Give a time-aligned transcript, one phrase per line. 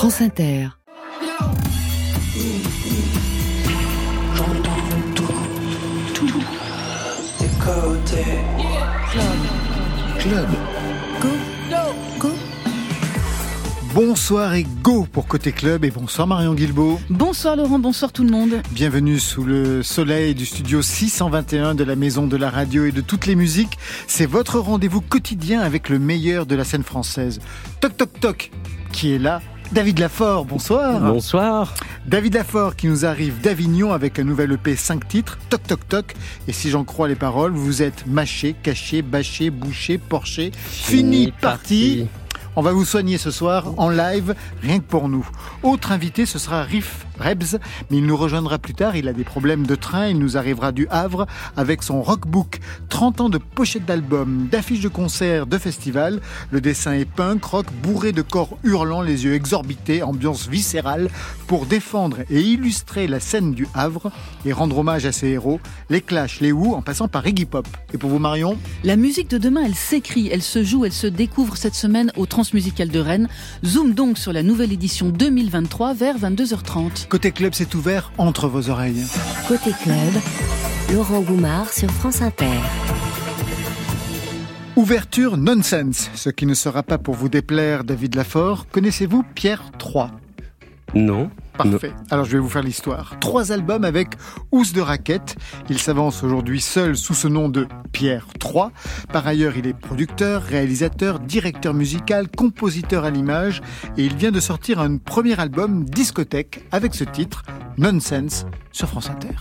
[0.00, 0.68] France Inter.
[10.18, 10.48] Club.
[11.20, 11.28] Go.
[12.18, 12.28] Go.
[13.92, 16.98] Bonsoir et go pour Côté Club et bonsoir Marion Guilbeault.
[17.10, 18.62] Bonsoir Laurent, bonsoir tout le monde.
[18.70, 23.02] Bienvenue sous le soleil du studio 621 de la Maison de la Radio et de
[23.02, 23.76] toutes les musiques.
[24.06, 27.38] C'est votre rendez-vous quotidien avec le meilleur de la scène française.
[27.82, 28.50] Toc toc toc,
[28.92, 29.42] qui est là
[29.72, 31.00] David Lafort, bonsoir.
[31.00, 31.74] Bonsoir.
[32.04, 36.14] David Lafort qui nous arrive d'Avignon avec un nouvel EP 5 titres, Toc Toc Toc.
[36.48, 42.08] Et si j'en crois les paroles, vous êtes mâché, caché, bâché, bouché, porché, fini, parti.
[42.56, 45.26] On va vous soigner ce soir en live, rien que pour nous.
[45.62, 47.58] Autre invité, ce sera Riff Rebs,
[47.90, 48.96] mais il nous rejoindra plus tard.
[48.96, 50.08] Il a des problèmes de train.
[50.08, 51.26] Il nous arrivera du Havre
[51.56, 52.58] avec son rockbook.
[52.88, 56.20] 30 ans de pochettes d'albums, d'affiches de concerts, de festivals.
[56.50, 61.08] Le dessin est punk, rock, bourré de corps hurlants, les yeux exorbités, ambiance viscérale,
[61.46, 64.10] pour défendre et illustrer la scène du Havre
[64.44, 67.68] et rendre hommage à ses héros, les Clash, les Who, en passant par Iggy Pop.
[67.94, 68.58] Et pour vous, Marion?
[68.82, 72.26] La musique de demain, elle s'écrit, elle se joue, elle se découvre cette semaine au
[72.40, 73.28] Transmusical de Rennes.
[73.66, 77.06] Zoom donc sur la nouvelle édition 2023 vers 22h30.
[77.06, 79.04] Côté club, c'est ouvert entre vos oreilles.
[79.46, 80.14] Côté club,
[80.90, 82.46] Laurent Goumard sur France Inter.
[84.74, 88.66] Ouverture nonsense, ce qui ne sera pas pour vous déplaire, David Lafort.
[88.72, 90.06] Connaissez-vous Pierre III
[90.94, 91.30] Non.
[91.64, 91.92] Parfait.
[92.10, 93.16] Alors je vais vous faire l'histoire.
[93.20, 94.08] Trois albums avec
[94.52, 95.36] housse de raquette.
[95.68, 98.66] Il s'avance aujourd'hui seul sous ce nom de Pierre III.
[99.12, 103.60] Par ailleurs, il est producteur, réalisateur, directeur musical, compositeur à l'image
[103.96, 107.42] et il vient de sortir un premier album discothèque avec ce titre
[107.78, 109.36] Nonsense sur France Inter.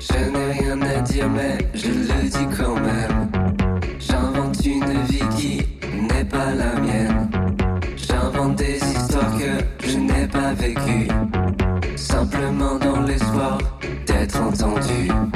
[0.00, 3.30] Je n'ai rien à dire mais je le dis quand même.
[3.98, 5.58] J'invente une vie qui
[6.00, 6.73] n'est pas la
[14.34, 15.33] 放纵去。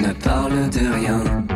[0.00, 1.49] Ne parlent de rien.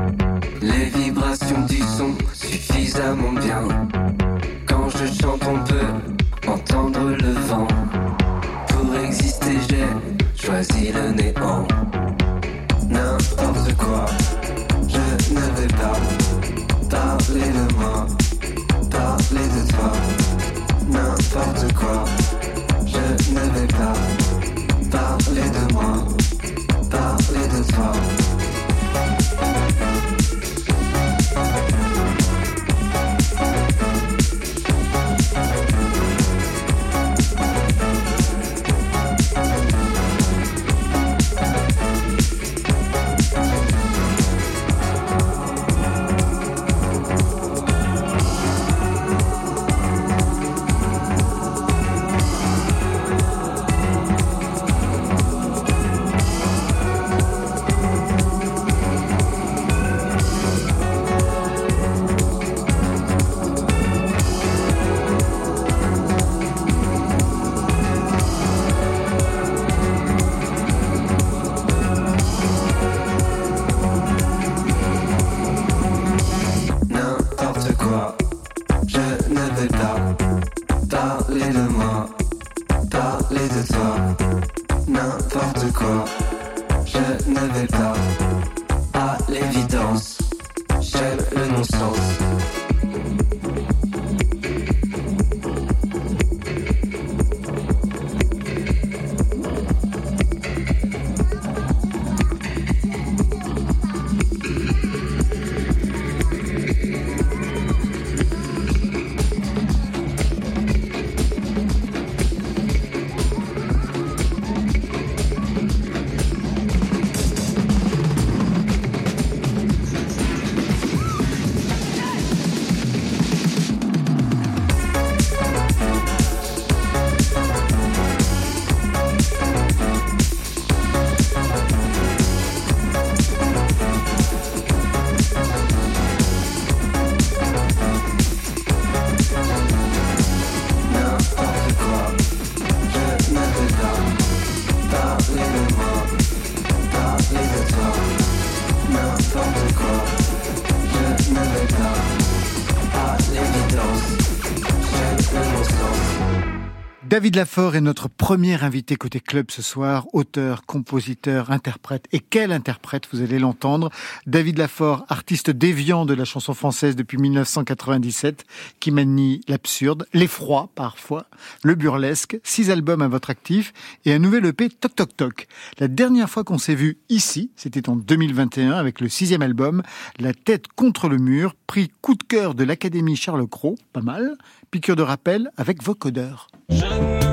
[157.14, 162.08] David Lafort est notre premier invité côté club ce soir, auteur, compositeur, interprète.
[162.10, 163.88] Et quel interprète, vous allez l'entendre.
[164.26, 168.44] David Lafort, artiste déviant de la chanson française depuis 1997,
[168.80, 171.26] qui manie l'absurde, l'effroi parfois,
[171.62, 173.72] le burlesque, six albums à votre actif
[174.04, 175.46] et un nouvel EP Toc Toc Toc.
[175.78, 179.84] La dernière fois qu'on s'est vu ici, c'était en 2021 avec le sixième album,
[180.18, 184.36] La tête contre le mur, prix coup de cœur de l'Académie Charles Cros, pas mal,
[184.74, 186.48] piqûre de rappel avec vocodeur.
[186.68, 187.23] Je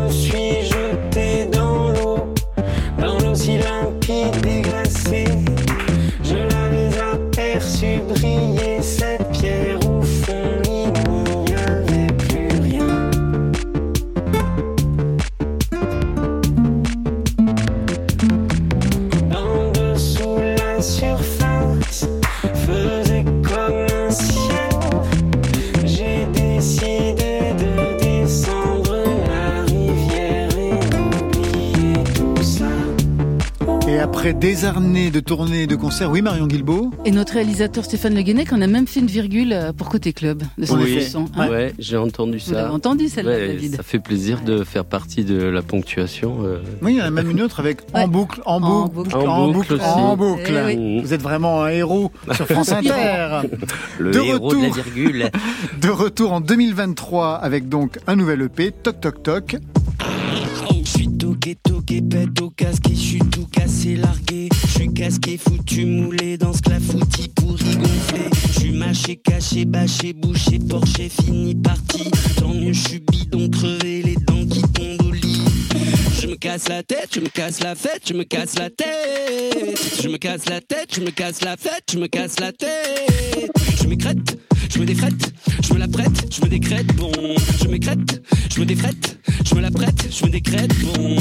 [34.22, 38.14] après des années de tournées et de concerts, oui Marion Guilbeault Et notre réalisateur Stéphane
[38.14, 41.00] Le Guenec en a même fait une virgule euh, pour Côté Club de son Oui.
[41.16, 41.50] hein.
[41.50, 42.72] Ouais, j'ai entendu Vous l'avez ça.
[42.72, 46.38] entendu celle-là, Ouais, David ça fait plaisir de faire partie de la ponctuation.
[46.44, 46.60] euh.
[46.84, 49.16] Oui, il y en a même une autre avec en boucle, en En boucle, boucle.
[49.16, 50.54] en boucle, boucle en boucle.
[50.70, 51.02] Eh oui.
[51.02, 53.42] Vous êtes vraiment un héros sur France Inter.
[53.98, 54.84] Le De héros de la retour.
[54.84, 55.32] virgule.
[55.82, 59.56] De retour en 2023 avec donc un nouvel EP, Toc Toc Toc.
[61.22, 64.50] Suis toqué, pète au casque, je suis tout cassé, largué.
[64.66, 68.30] Je suis casqué, foutu, moulé dans ce clafoutis pour y gonfler.
[68.48, 72.10] Je suis mâché, caché, bâché, bouché, porché, fini, parti.
[72.38, 75.42] Tant mieux, je suis bidon, crevé, les dents qui tombent au lit.
[76.20, 80.02] Je me casse la tête, je me casse la fête, je me casse la tête.
[80.02, 83.52] Je me casse la tête, je me casse la fête, je me casse la tête.
[83.80, 84.18] Je m'écrète,
[84.74, 85.34] je me défrette,
[85.64, 87.12] je me la prête, je me décrète, bon.
[87.62, 88.22] Je m'écrète,
[88.54, 91.16] je me défrette, je me la prête, je me décrète, bon.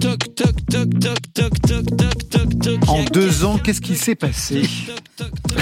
[0.00, 2.88] Toc, toc, toc, toc, toc, toc, toc, toc, toc.
[2.88, 4.62] En deux ans, qu'est-ce qui s'est passé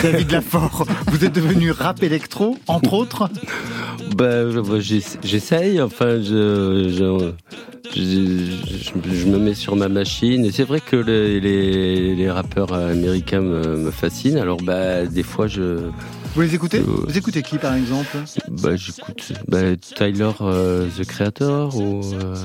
[0.02, 3.28] David Lafort, vous êtes devenu rap électro, entre autres
[4.16, 5.80] Bah, je- j'ess- j'essaye.
[5.80, 7.32] Enfin, je, je,
[7.94, 10.44] je, je- je me mets sur ma machine.
[10.44, 14.38] Et c'est vrai que les, les, les rappeurs américains me, me fascinent.
[14.38, 15.80] Alors, bah, des fois, je,
[16.34, 17.04] Vous les écoutez Euh.
[17.08, 18.16] Vous écoutez qui par exemple
[18.48, 22.36] bah, j'écoute bah, Tyler euh, the Creator ou euh,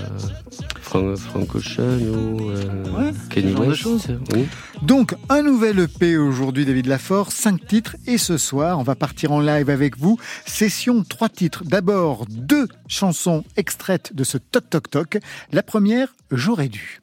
[0.81, 3.85] Frank, Frank Ocean ou euh, Ouais, Kenny West.
[4.33, 4.47] Oui.
[4.81, 7.95] Donc, un nouvel EP aujourd'hui, David Lafort, cinq titres.
[8.07, 10.17] Et ce soir, on va partir en live avec vous.
[10.45, 11.63] Session trois titres.
[11.63, 15.17] D'abord, deux chansons extraites de ce Toc Toc Toc.
[15.51, 17.01] La première, J'aurais dû.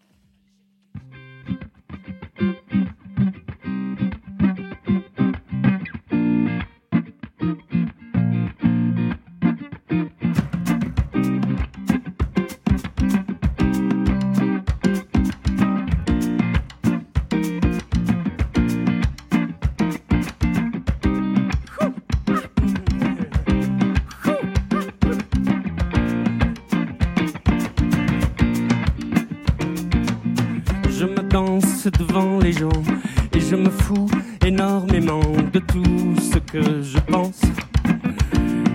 [33.35, 34.07] Et je me fous
[34.45, 37.41] énormément de tout ce que je pense.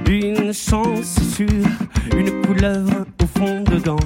[0.10, 1.48] Une chance sur
[2.17, 4.00] une couleuvre au fond dedans,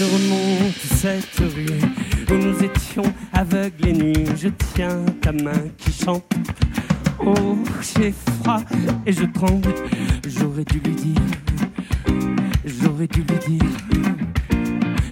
[0.00, 3.02] je remonte cette rue où nous étions
[4.74, 6.24] tiens ta main qui chante.
[7.18, 8.62] Oh, j'ai froid
[9.04, 9.74] et je tremble.
[10.26, 11.20] J'aurais dû lui dire.
[12.64, 13.70] J'aurais dû lui dire.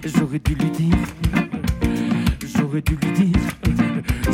[0.05, 0.97] J'aurais dû lui dire.
[2.57, 3.35] J'aurais dû lui dire.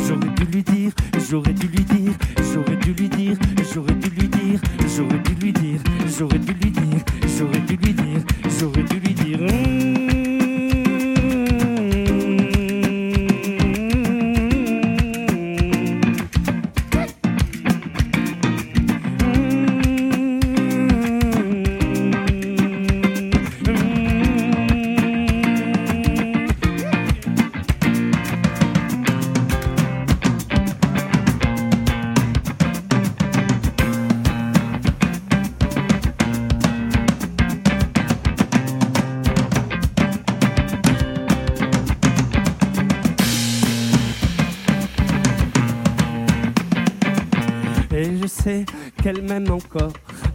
[0.08, 0.92] J'aurais dû lui dire.
[1.28, 2.16] J'aurais dû lui dire.
[2.50, 3.36] J'aurais dû lui dire.
[3.74, 4.60] J'aurais dû lui dire.
[4.96, 5.80] J'aurais dû lui dire.
[6.18, 7.00] J'aurais dû lui dire.
[7.38, 8.22] J'aurais dû lui dire.
[8.58, 9.95] J'aurais dû lui dire.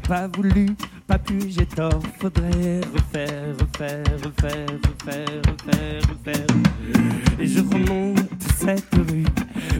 [0.07, 0.67] Pas voulu,
[1.05, 2.01] pas pu, j'ai tort.
[2.19, 6.47] Faudrait refaire, refaire, refaire, refaire, refaire, refaire.
[7.39, 8.19] Et je remonte
[8.57, 9.25] cette rue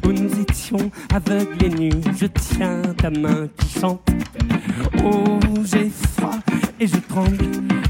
[0.06, 2.02] où nous étions aveugles et nus.
[2.18, 4.08] Je tiens ta main qui chante.
[5.04, 6.38] Oh, j'ai froid
[6.80, 7.81] et je tremble.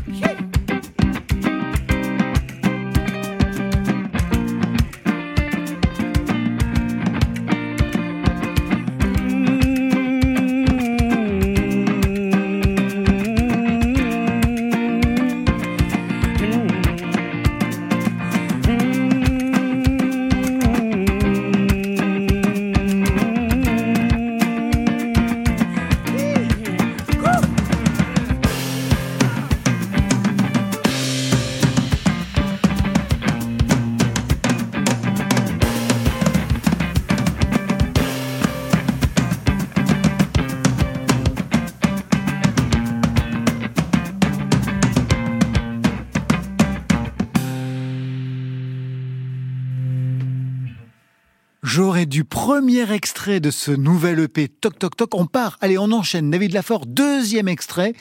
[52.54, 55.16] Premier extrait de ce nouvel EP Toc Toc Toc.
[55.16, 56.30] On part, allez, on enchaîne.
[56.30, 57.94] David Lafort, deuxième extrait.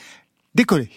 [0.55, 0.89] Décollé.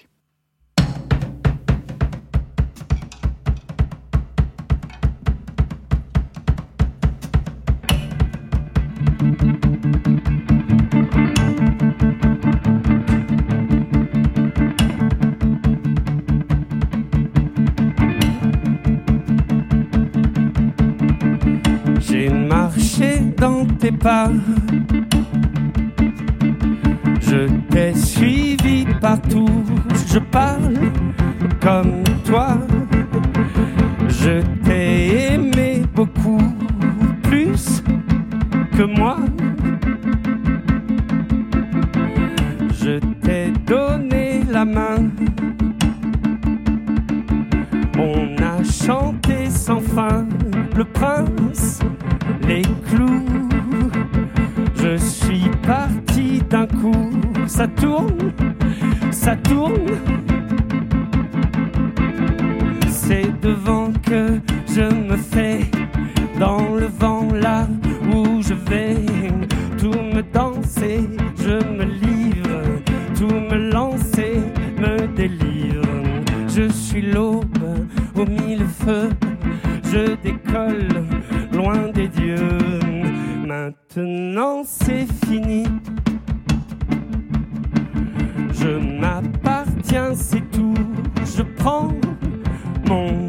[27.20, 29.64] Je t'ai suivi partout.
[30.10, 30.78] Je parle
[31.60, 31.93] comme
[57.56, 58.32] ça tourne,
[59.12, 59.92] ça tourne.
[62.88, 65.60] C'est devant que je me fais
[66.40, 67.68] dans le vent là
[68.12, 68.96] où je vais.
[69.78, 71.08] Tout me danser,
[71.38, 72.60] je me livre,
[73.16, 74.34] tout me lancer,
[74.76, 75.86] me délivre.
[76.48, 77.64] Je suis l'aube
[78.16, 79.10] au mille feux,
[79.92, 81.06] je décolle
[81.52, 82.58] loin des dieux.
[83.46, 85.64] Maintenant c'est fini.
[88.64, 90.72] Je m'appartiens, c'est tout.
[91.36, 91.92] Je prends
[92.88, 93.23] mon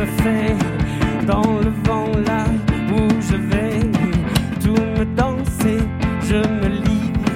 [0.00, 2.44] me dans le vent là
[2.92, 3.80] où je vais.
[4.62, 5.78] Tout me danser,
[6.22, 7.30] je me livre,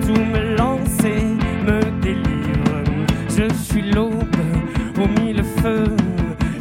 [0.00, 1.22] tout me lancer,
[1.66, 2.82] me délivre.
[3.28, 4.36] Je suis l'aube
[4.98, 5.96] au mille feux,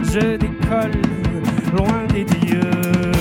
[0.04, 1.02] je décolle
[1.76, 3.12] loin des dieux.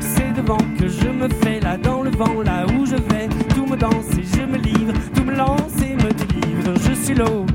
[0.00, 3.11] C'est devant que je me fais là dans le vent, là où je vais,
[7.14, 7.51] délivre.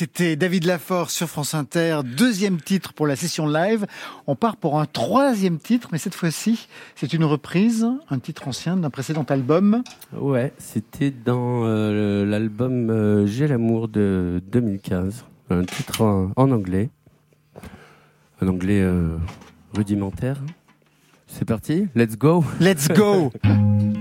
[0.00, 3.84] C'était David Lafort sur France Inter, deuxième titre pour la session live.
[4.26, 8.78] On part pour un troisième titre, mais cette fois-ci, c'est une reprise, un titre ancien
[8.78, 9.82] d'un précédent album.
[10.16, 16.88] Ouais, c'était dans euh, l'album euh, J'ai l'amour de 2015, un titre en, en anglais,
[18.40, 19.18] un anglais euh,
[19.74, 20.38] rudimentaire.
[21.26, 22.42] C'est parti, let's go.
[22.58, 23.30] Let's go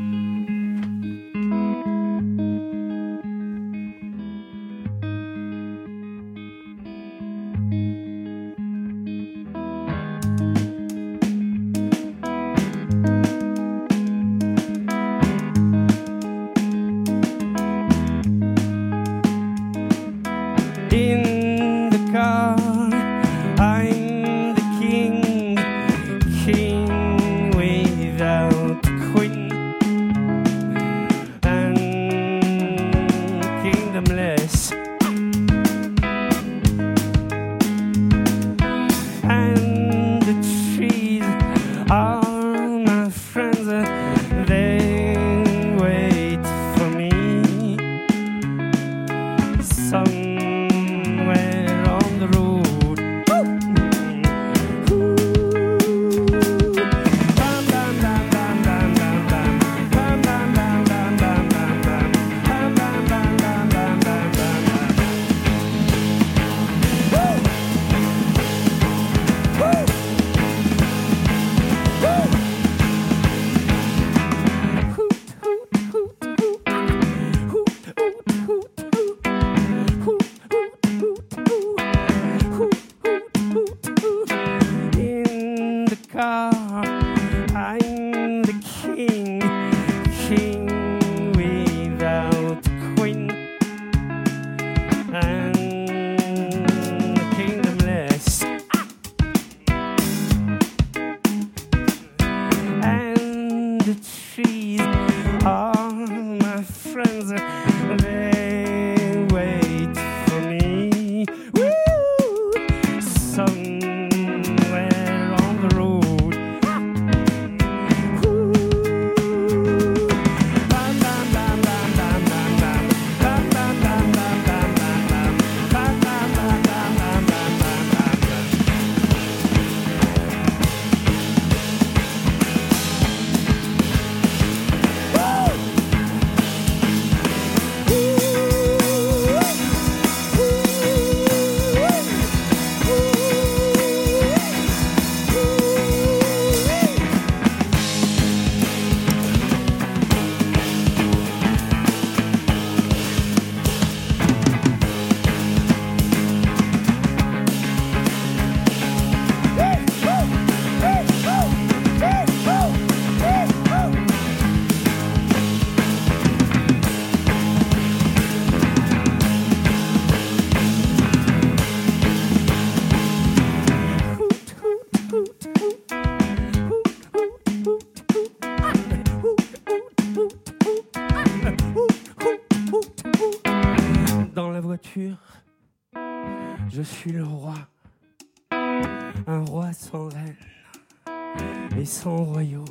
[192.02, 192.66] sans royaume.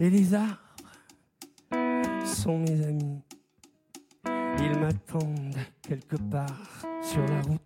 [0.00, 0.56] Et les arbres
[2.24, 3.20] sont mes amis,
[4.24, 7.60] ils m'attendent quelque part sur la route.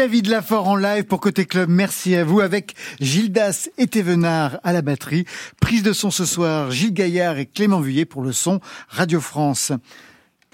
[0.00, 1.68] David Lafort en live pour Côté Club.
[1.68, 5.26] Merci à vous avec Gildas et Thévenard à la batterie.
[5.60, 9.72] Prise de son ce soir, Gilles Gaillard et Clément Vuillet pour le son Radio France.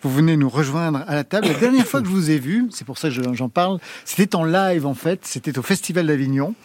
[0.02, 1.46] Vous venez nous rejoindre à la table.
[1.46, 4.34] La dernière fois que je vous ai vu, c'est pour ça que j'en parle, c'était
[4.34, 6.56] en live en fait, c'était au Festival d'Avignon.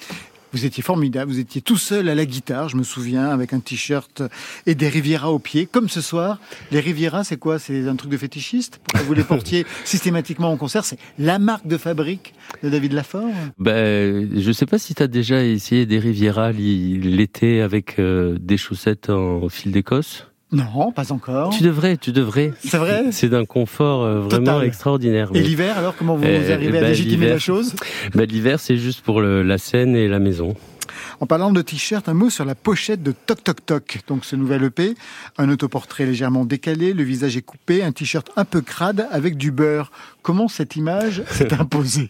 [0.54, 3.60] Vous étiez formidable, vous étiez tout seul à la guitare, je me souviens, avec un
[3.60, 4.24] t-shirt
[4.66, 6.40] et des Riviera au pied, comme ce soir.
[6.72, 7.60] Les Riviera, c'est quoi?
[7.60, 8.80] C'est un truc de fétichiste?
[8.84, 10.84] Pourquoi vous les portiez systématiquement en concert?
[10.84, 12.34] C'est la marque de fabrique
[12.64, 17.62] de David Lafort ben, Je sais pas si tu as déjà essayé des Riviera l'été
[17.62, 21.52] avec euh, des chaussettes en fil d'Écosse non, pas encore.
[21.52, 22.52] Tu devrais, tu devrais.
[22.60, 25.30] C'est vrai C'est d'un confort euh, vraiment extraordinaire.
[25.34, 27.74] Et l'hiver, alors, comment vous, euh, arrivez à bah, légitimer la chose?
[28.14, 30.56] bah, L'hiver, c'est juste pour la scène et la maison.
[31.20, 34.36] En parlant de t-shirt, un mot sur la pochette de Toc Toc Toc, donc ce
[34.36, 34.96] nouvel EP.
[35.38, 39.52] Un autoportrait légèrement décalé, le visage est coupé, un t-shirt un peu crade avec du
[39.52, 39.92] beurre.
[40.22, 42.10] Comment cette image s'est imposée?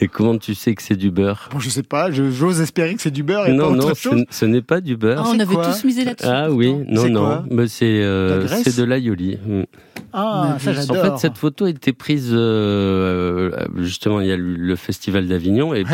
[0.00, 1.48] Et comment tu sais que c'est du beurre?
[1.52, 3.94] Bon, je sais pas, j'ose espérer que c'est du beurre et non, pas autre non,
[3.94, 4.24] chose.
[4.30, 5.22] Ce, n'est pas du beurre.
[5.24, 6.28] Ah, on avait tous misé là-dessus.
[6.28, 9.38] Ah oui, non, non, mais c'est euh, c'est de l'aïoli.
[9.44, 9.62] Mm.
[10.12, 10.96] Ah, ça j'adore.
[10.96, 15.74] En fait, cette photo a été prise euh, justement il y a le festival d'Avignon
[15.74, 15.84] et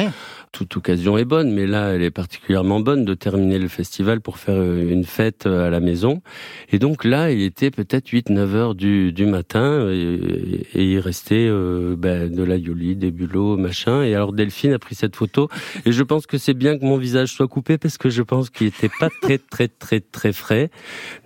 [0.53, 4.39] toute occasion est bonne, mais là, elle est particulièrement bonne de terminer le festival pour
[4.39, 6.23] faire euh, une fête euh, à la maison.
[6.71, 11.97] Et donc là, il était peut-être 8-9 heures du, du matin et, il restait euh,
[11.97, 14.03] ben, de la yoli, des bulots, machin.
[14.03, 15.49] Et alors Delphine a pris cette photo
[15.85, 18.51] et je pense que c'est bien que mon visage soit coupé parce que je pense
[18.51, 20.71] qu'il était pas très très très très frais.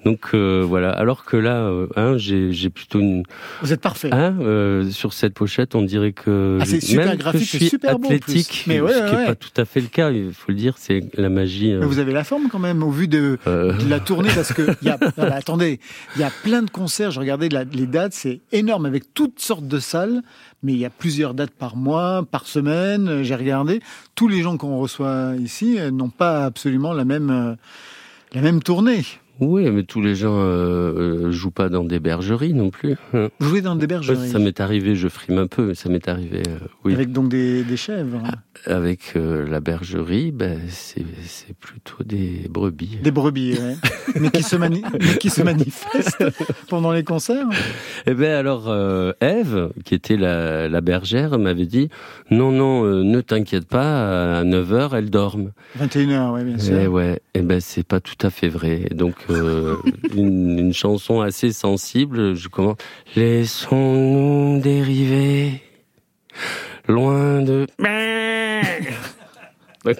[0.04, 0.90] Donc voilà.
[0.90, 3.22] Alors que là, hein, j'ai plutôt une.
[3.62, 4.10] Vous êtes parfait.
[4.12, 8.80] Hein, sur cette pochette, on dirait que ah, super même graphique, suis super athlétique, mais
[8.80, 10.10] ouais, qui n'est pas tout à fait le cas.
[10.10, 11.72] Il faut le dire, c'est la magie.
[11.72, 13.74] Mais vous avez la forme quand même au vu de, euh.
[13.88, 15.80] la tournée parce que y a, attendez,
[16.16, 17.10] il y a plein de concerts.
[17.10, 20.22] Je regardais les dates, c'est énorme avec toutes sortes de salles,
[20.62, 23.22] mais il y a plusieurs dates par mois, par semaine.
[23.22, 23.80] J'ai regardé.
[24.14, 27.54] Tous les gens qu'on reçoit ici euh, n'ont pas absolument la même euh,
[28.34, 29.04] la même tournée.
[29.44, 32.94] Oui, mais tous les gens euh, jouent pas dans des bergeries non plus.
[33.12, 33.28] Hein.
[33.40, 34.28] Jouer dans des bergeries.
[34.28, 36.42] Ça m'est arrivé, je frime un peu, mais ça m'est arrivé.
[36.46, 36.94] Euh, oui.
[36.94, 38.22] Avec donc des, des chèvres.
[38.24, 41.04] Ah, avec euh, la bergerie, ben, c'est
[41.58, 42.98] plutôt des brebis.
[43.02, 43.74] Des brebis, oui.
[44.20, 46.24] mais, qui se mais qui se manifestent
[46.68, 47.48] pendant les concerts.
[48.06, 51.88] Eh ben alors, euh, Eve, qui était la, la bergère, m'avait dit
[52.30, 55.50] non, non, ne t'inquiète pas, à 9 h elle dorme.
[55.80, 56.78] 21h, oui, bien sûr.
[56.78, 58.88] Et eh ouais, eh ben c'est pas tout à fait vrai.
[58.94, 59.76] Donc euh,
[60.14, 62.34] une, chanson assez sensible.
[62.34, 62.76] Je commence.
[63.16, 65.62] Laissons-nous dériver
[66.88, 67.66] loin de.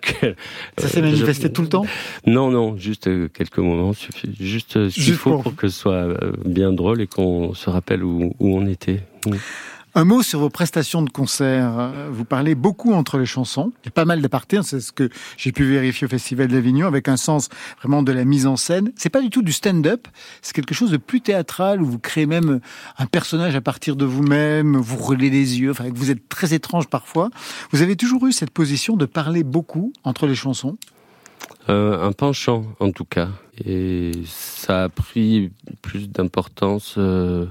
[0.79, 1.85] ça s'est manifesté tout le temps
[2.27, 4.35] Non, non, juste euh, quelques moments suffit.
[4.39, 5.57] Juste ce qu'il faut pour...
[5.57, 9.01] que ce soit euh, bien drôle et qu'on se rappelle où, où on était.
[9.95, 11.93] Un mot sur vos prestations de concert.
[12.11, 13.73] Vous parlez beaucoup entre les chansons.
[13.83, 16.49] Il y a pas mal d'apartés, hein, c'est ce que j'ai pu vérifier au Festival
[16.49, 18.91] d'Avignon, avec un sens vraiment de la mise en scène.
[18.97, 20.09] C'est pas du tout du stand-up,
[20.41, 22.61] c'est quelque chose de plus théâtral, où vous créez même
[22.97, 26.89] un personnage à partir de vous-même, vous relez les yeux, enfin, vous êtes très étrange
[26.89, 27.29] parfois.
[27.71, 30.79] Vous avez toujours eu cette position de parler beaucoup entre les chansons?
[31.69, 33.29] Euh, Un penchant, en tout cas.
[33.63, 35.53] Et ça a pris
[35.83, 36.95] plus d'importance...
[36.97, 37.45] Euh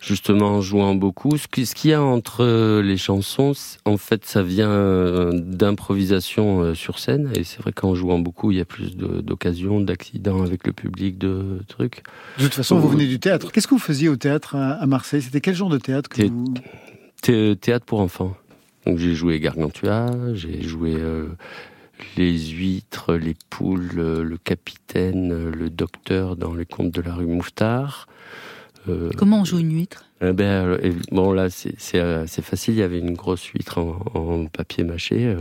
[0.00, 1.36] justement en jouant beaucoup.
[1.36, 3.52] Ce qu'il y a entre euh, les chansons,
[3.84, 7.30] en fait, ça vient euh, d'improvisation euh, sur scène.
[7.34, 11.18] Et c'est vrai qu'en jouant beaucoup, il y a plus d'occasions, d'accidents avec le public,
[11.18, 12.02] de trucs.
[12.38, 13.52] De toute façon, vous venez du théâtre.
[13.52, 15.22] Qu'est-ce que vous faisiez au théâtre à Marseille?
[15.22, 16.54] C'était quel genre de théâtre que vous...
[17.22, 18.36] Théâtre pour enfants.
[18.84, 20.94] Donc j'ai joué Gargantua, j'ai joué
[22.16, 28.06] les huîtres, les poules, le capitaine, le docteur dans les contes de la rue Mouffetard.
[28.88, 30.04] Euh, Comment on joue une huître?
[30.20, 31.48] eh ben, euh, Bon, là,
[31.94, 32.74] euh, c'est facile.
[32.74, 35.34] Il y avait une grosse huître en, papier mâché.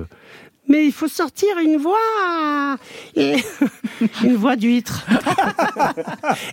[0.67, 2.77] Mais il faut sortir une voix
[3.15, 5.05] Une voix d'huître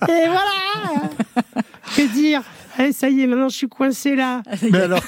[0.09, 1.11] Et voilà
[1.97, 2.43] Que dire?
[2.79, 4.43] Eh, ça y est, maintenant je suis coincé là.
[4.71, 5.03] Mais alors,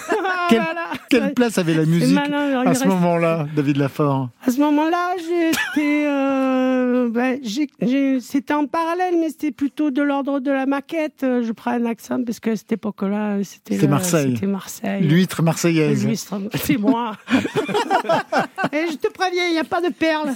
[1.09, 4.29] quelle, place avait la musique à ce moment-là, David Lafort?
[4.47, 7.41] À ce moment-là, j'étais, euh, ben,
[8.21, 11.21] c'était en parallèle, mais c'était plutôt de l'ordre de la maquette.
[11.23, 14.35] Je prends un accent parce que à cette époque-là, c'était Marseille.
[14.35, 15.03] C'était Marseille.
[15.03, 16.07] L'huître marseillaise.
[16.55, 17.17] c'est moi.
[18.73, 20.35] Et je te préviens, il n'y a pas de perles.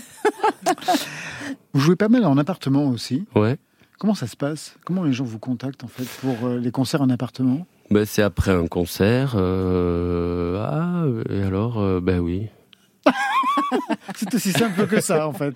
[1.73, 3.27] Vous jouez pas mal en appartement aussi.
[3.35, 3.57] Ouais.
[3.99, 4.77] Comment ça se passe?
[4.85, 7.67] Comment les gens vous contactent en fait pour euh, les concerts en appartement?
[7.91, 9.35] Ben, C'est après un concert.
[9.37, 12.49] Euh, ah, et alors, ben oui.
[14.15, 15.55] c'est aussi simple que ça en fait.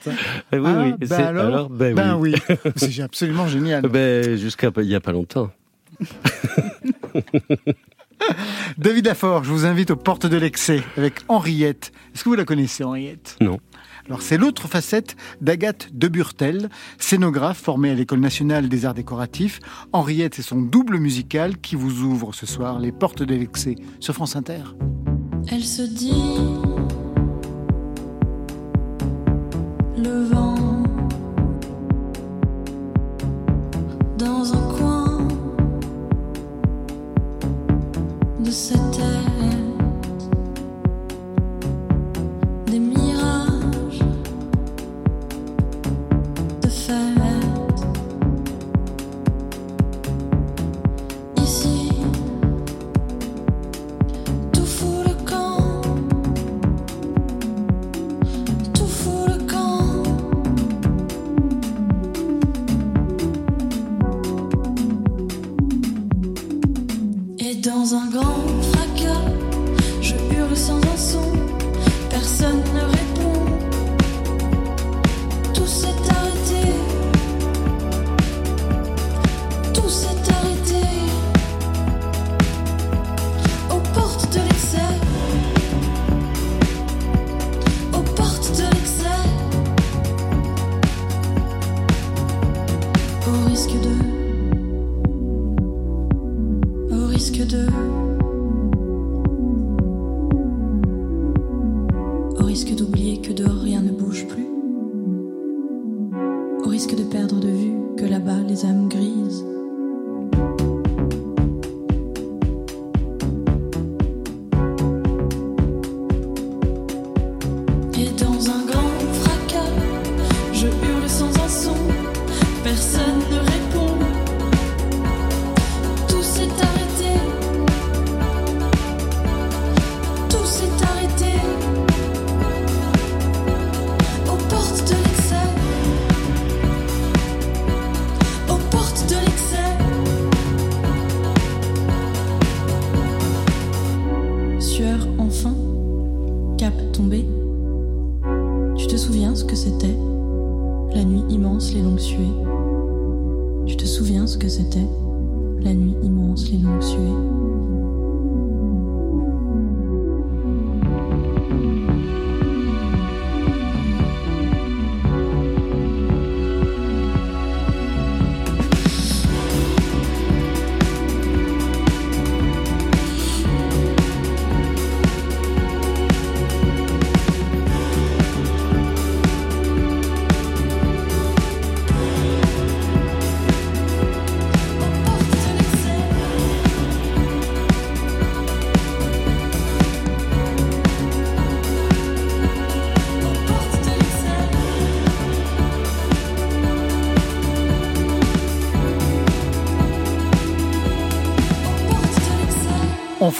[0.52, 0.92] oui, oui.
[0.92, 2.34] Ah, ben alors, ben, ben oui.
[2.76, 3.82] c'est absolument génial.
[3.82, 5.50] Ben, Jusqu'à il n'y a pas longtemps.
[8.78, 11.92] David Lafort, je vous invite aux portes de l'excès avec Henriette.
[12.14, 13.36] Est-ce que vous la connaissez, Henriette?
[13.40, 13.58] Non.
[14.06, 19.60] Alors c'est l'autre facette d'Agathe de Burtel, scénographe formée à l'École nationale des arts décoratifs.
[19.92, 24.14] Henriette, c'est son double musical qui vous ouvre ce soir les portes de l'excès sur
[24.14, 24.62] France Inter.
[25.48, 26.12] Elle se dit
[29.96, 30.41] le vent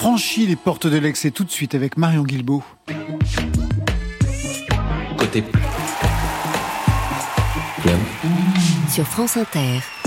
[0.02, 2.64] franchit les portes de l'excès tout de suite avec Marion Guilbeault.
[5.16, 5.44] Côté
[8.88, 10.01] Sur France Inter.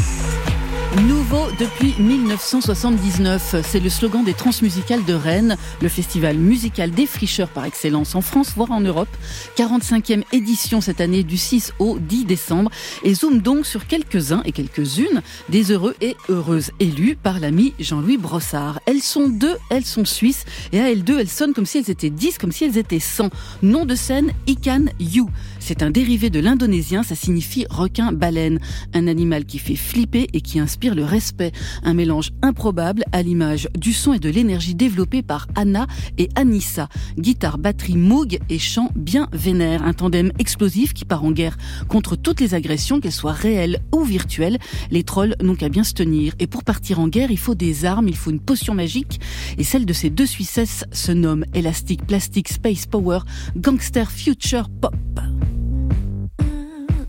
[1.01, 7.65] Nouveau depuis 1979, c'est le slogan des Transmusicales de Rennes, le festival musical défricheur par
[7.65, 9.09] excellence en France, voire en Europe.
[9.57, 12.71] 45e édition cette année du 6 au 10 décembre
[13.03, 18.17] et zoom donc sur quelques-uns et quelques-unes des heureux et heureuses élus par l'ami Jean-Louis
[18.17, 18.79] Brossard.
[18.85, 21.91] Elles sont deux, elles sont suisses et à elles deux, elles sonnent comme si elles
[21.91, 23.31] étaient 10, comme si elles étaient 100.
[23.63, 25.29] Nom de scène, Ikan You.
[25.59, 28.59] C'est un dérivé de l'indonésien, ça signifie requin-baleine,
[28.93, 31.51] un animal qui fait flipper et qui inspire le respect.
[31.83, 36.89] Un mélange improbable à l'image du son et de l'énergie développée par Anna et Anissa.
[37.17, 39.83] Guitare, batterie, moog et chant bien vénère.
[39.83, 44.03] Un tandem explosif qui part en guerre contre toutes les agressions, qu'elles soient réelles ou
[44.03, 44.59] virtuelles.
[44.91, 46.33] Les trolls n'ont qu'à bien se tenir.
[46.39, 49.19] Et pour partir en guerre, il faut des armes, il faut une potion magique.
[49.57, 53.19] Et celle de ces deux Suissesses se nomme Elastic Plastic Space Power
[53.55, 54.95] Gangster Future Pop.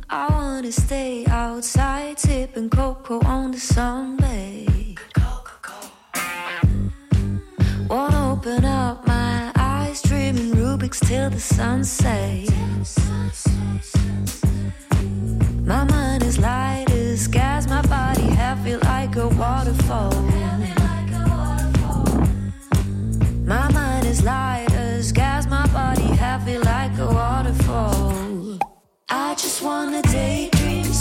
[0.08, 4.66] I wanna stay outside sipping cocoa on the sunbay.
[7.88, 12.50] Wanna open up my eyes, dreaming Rubik's till the sunset.
[15.64, 20.20] My mind is light as gas, my body heavy like a waterfall.
[23.44, 28.58] My mind is light as gas, my body heavy like a waterfall.
[29.08, 30.55] I just wanna daydream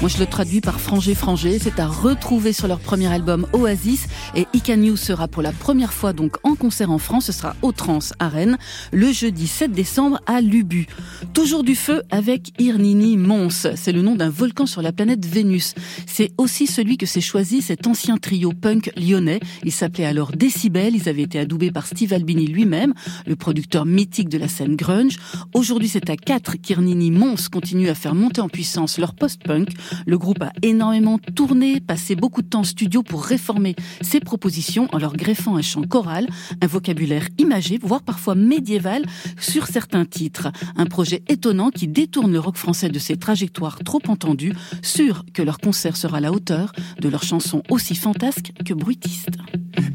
[0.00, 1.58] Moi, je le traduis par Frangé Frangé.
[1.58, 4.06] C'est à retrouver sur leur premier album Oasis.
[4.34, 7.26] Et Can You sera pour la première fois donc en concert en France.
[7.26, 8.56] Ce sera au Trans à Rennes
[8.92, 10.86] le jeudi 7 décembre à Lubu.
[11.34, 13.66] Toujours du feu avec Irnini Mons.
[13.74, 15.74] C'est le nom d'un volcan sur la planète Vénus.
[16.06, 19.40] C'est aussi celui que s'est choisi cet ancien trio punk lyonnais.
[19.64, 20.96] Il s'appelait alors Decibel.
[20.96, 22.94] Ils avaient été adoubés par Steve Albini lui-même,
[23.26, 25.18] le producteur mythique de la scène grunge.
[25.52, 29.68] Aujourd'hui, c'est à 4 qu'Irnini Mons continue à faire monter en puissance leur post-punk.
[30.06, 34.86] Le groupe a énormément tourné, passé beaucoup de temps en studio pour réformer ses propositions
[34.92, 36.28] en leur greffant un chant choral,
[36.60, 39.06] un vocabulaire imagé, voire parfois médiéval
[39.40, 40.48] sur certains titres.
[40.76, 45.42] Un projet étonnant qui détourne le rock français de ses trajectoires trop entendues, sûr que
[45.42, 49.38] leur concert sera à la hauteur de leurs chansons aussi fantasques que bruitistes.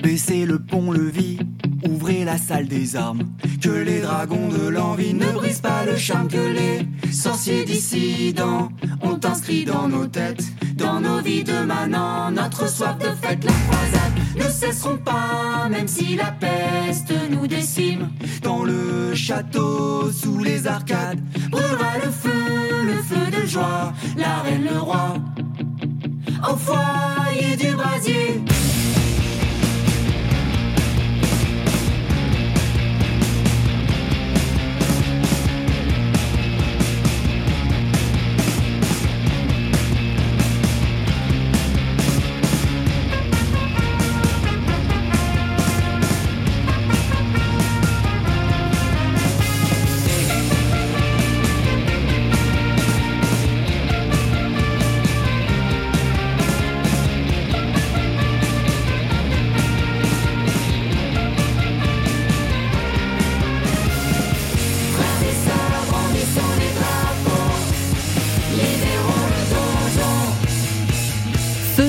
[0.01, 1.39] Baissez le pont-levis,
[1.87, 3.23] ouvrez la salle des armes.
[3.61, 8.69] Que les dragons de l'envie ne brisent pas le charme que les sorciers dissidents
[9.01, 12.31] ont inscrit dans nos têtes, dans nos vies de manants.
[12.31, 18.09] Notre soif de fête, la croisade ne cesseront pas, même si la peste nous décime.
[18.43, 24.67] Dans le château, sous les arcades, brûlera le feu, le feu de joie, la reine,
[24.71, 25.15] le roi.
[26.47, 28.41] Au foyer du brasier.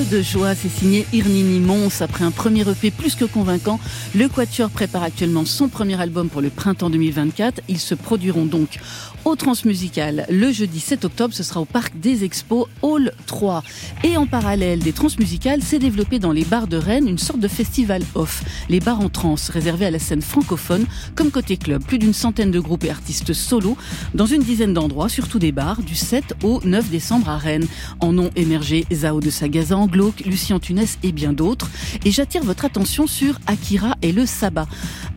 [0.09, 2.01] De joie, c'est signé Irnini Mons.
[2.01, 3.79] Après un premier EP plus que convaincant,
[4.15, 7.61] le Quatuor prépare actuellement son premier album pour le printemps 2024.
[7.67, 8.79] Ils se produiront donc
[9.25, 11.33] au Transmusical le jeudi 7 octobre.
[11.33, 13.63] Ce sera au Parc des Expos Hall 3.
[14.03, 17.47] Et en parallèle des Transmusicales, s'est développé dans les bars de Rennes une sorte de
[17.47, 18.43] festival off.
[18.69, 21.83] Les bars en trans réservés à la scène francophone comme côté club.
[21.83, 23.75] Plus d'une centaine de groupes et artistes solo
[24.13, 27.67] dans une dizaine d'endroits, surtout des bars, du 7 au 9 décembre à Rennes.
[27.99, 29.87] En ont émergé Zao de Sagazan,
[30.25, 31.69] Lucien Tunès et bien d'autres.
[32.05, 34.67] Et j'attire votre attention sur Akira et le Sabbat,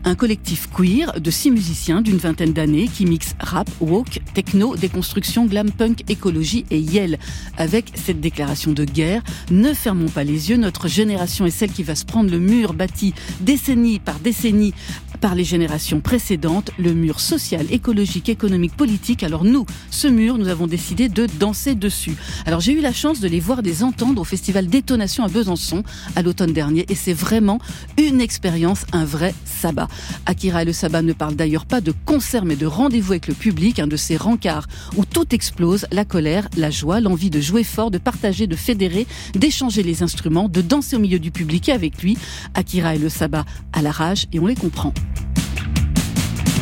[0.03, 5.45] un collectif queer de six musiciens d'une vingtaine d'années qui mixe rap, woke, techno, déconstruction,
[5.45, 7.19] glam punk, écologie et yell.
[7.57, 11.83] Avec cette déclaration de guerre, ne fermons pas les yeux, notre génération est celle qui
[11.83, 14.73] va se prendre le mur bâti décennie par décennie
[15.21, 19.23] par les générations précédentes, le mur social, écologique, économique, politique.
[19.23, 22.15] Alors nous, ce mur, nous avons décidé de danser dessus.
[22.45, 25.83] Alors j'ai eu la chance de les voir, des entendre au festival Détonation à Besançon
[26.15, 27.59] à l'automne dernier et c'est vraiment
[27.97, 29.87] une expérience, un vrai sabbat.
[30.25, 33.35] Akira et le sabbat ne parlent d'ailleurs pas de concert mais de rendez-vous avec le
[33.35, 34.67] public, un de ces rencarts
[34.97, 39.05] où tout explose, la colère, la joie, l'envie de jouer fort, de partager, de fédérer,
[39.35, 42.17] d'échanger les instruments, de danser au milieu du public et avec lui.
[42.55, 44.93] Akira et le sabbat à la rage et on les comprend.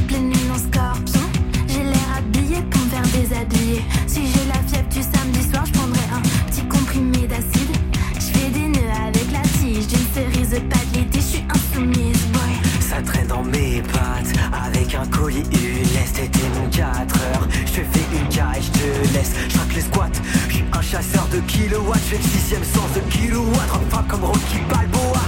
[0.08, 1.22] Pleine lune en scorpion,
[1.68, 3.84] j'ai l'air habillé pour me faire déshabiller.
[4.08, 7.76] Si j'ai la fièvre du samedi soir, je prendrai un petit comprimé d'acide.
[8.16, 12.54] Je fais des nœuds avec la tige d'une cerise pas de l'été, je insoumise, boy.
[12.80, 14.34] Ça traîne dans mes pattes
[14.68, 16.14] avec un collier, une laisse.
[16.14, 17.48] T'étais mon 4 heures.
[17.66, 19.32] Je te fais une caille, je te laisse.
[19.48, 20.10] Je les squats.
[20.50, 22.02] Je suis un chasseur de kilowatts.
[22.10, 23.70] Je fais le sixième sens de kilowatt.
[23.72, 25.22] Enfin comme Rocky Balboa.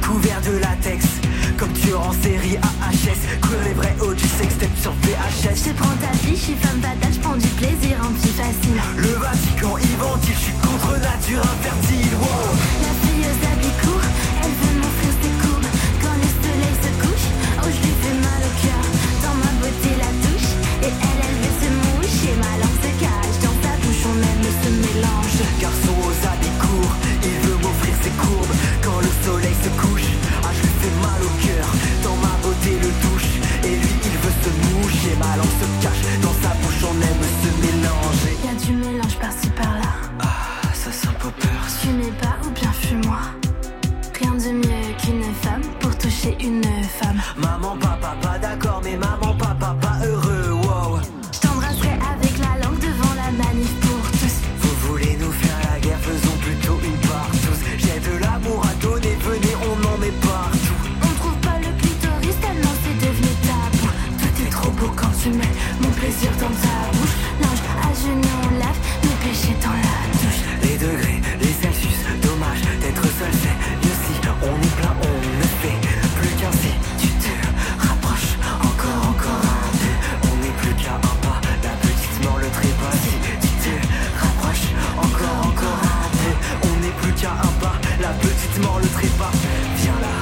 [0.00, 1.07] Couvert de latex.
[1.98, 3.40] Tueur en série AHS.
[3.40, 5.66] Couleur les vrais hauts du sextape sur VHS.
[5.66, 8.80] Je prends ta vie, je suis femme fatale, je prends du plaisir en petit facile.
[8.96, 10.34] Le Vatican, il ventile.
[10.34, 11.97] Je suis contre nature infertile.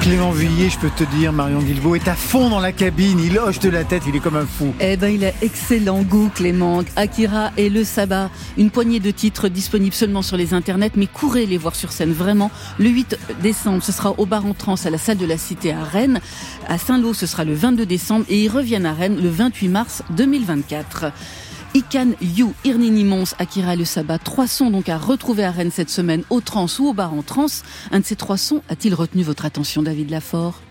[0.06, 3.36] Clément Vuillet, je peux te dire, Marion Guilbault est à fond dans la cabine, il
[3.40, 4.72] hoche de la tête, il est comme un fou.
[4.78, 6.84] Eh ben, il a excellent goût, Clément.
[6.94, 8.30] Akira et le sabbat.
[8.56, 12.12] Une poignée de titres disponibles seulement sur les internets, mais courez les voir sur scène,
[12.12, 12.52] vraiment.
[12.78, 15.72] Le 8 décembre, ce sera au bar en trans à la salle de la Cité
[15.72, 16.20] à Rennes.
[16.68, 20.04] À Saint-Lô, ce sera le 22 décembre et ils reviennent à Rennes le 28 mars
[20.10, 21.06] 2024.
[21.76, 25.90] Ikan You, Irnini Mons, Akira Le Sabbat, trois sons donc à retrouver à Rennes cette
[25.90, 27.44] semaine au trans ou au bar en trans.
[27.92, 30.62] Un de ces trois sons a-t-il retenu votre attention, David Lafort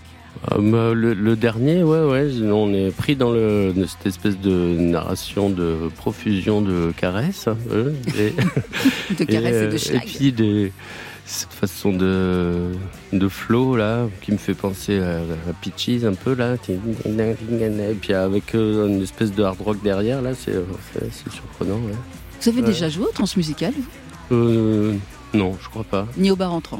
[0.49, 4.49] Ah, bah, le, le dernier, ouais, ouais, on est pris dans le, cette espèce de
[4.79, 7.47] narration de profusion de caresses.
[7.49, 8.33] hein, euh, et,
[9.13, 10.05] De caresses et, euh, de schlag.
[10.07, 10.73] puis des,
[11.25, 12.71] cette façon de,
[13.13, 16.55] de flow là, qui me fait penser à, à Peaches un peu là.
[16.69, 20.53] Et puis avec euh, une espèce de hard rock derrière là, c'est
[20.93, 21.75] c'est- c'est surprenant.
[21.77, 21.93] ouais.
[22.41, 22.67] Vous avez Ouais.
[22.67, 24.35] déjà joué au transmusical, vous?
[24.35, 24.93] Euh,
[25.33, 26.07] non, je crois pas.
[26.17, 26.79] ni au bar en trans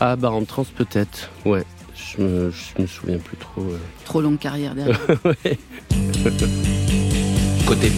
[0.00, 1.64] Ah, bah en trans peut-être, ouais.
[1.94, 3.62] Je me, je me souviens plus trop.
[3.62, 3.78] euh.
[4.04, 4.98] Trop longue carrière derrière.
[5.24, 5.58] Ouais.
[7.66, 7.90] Côté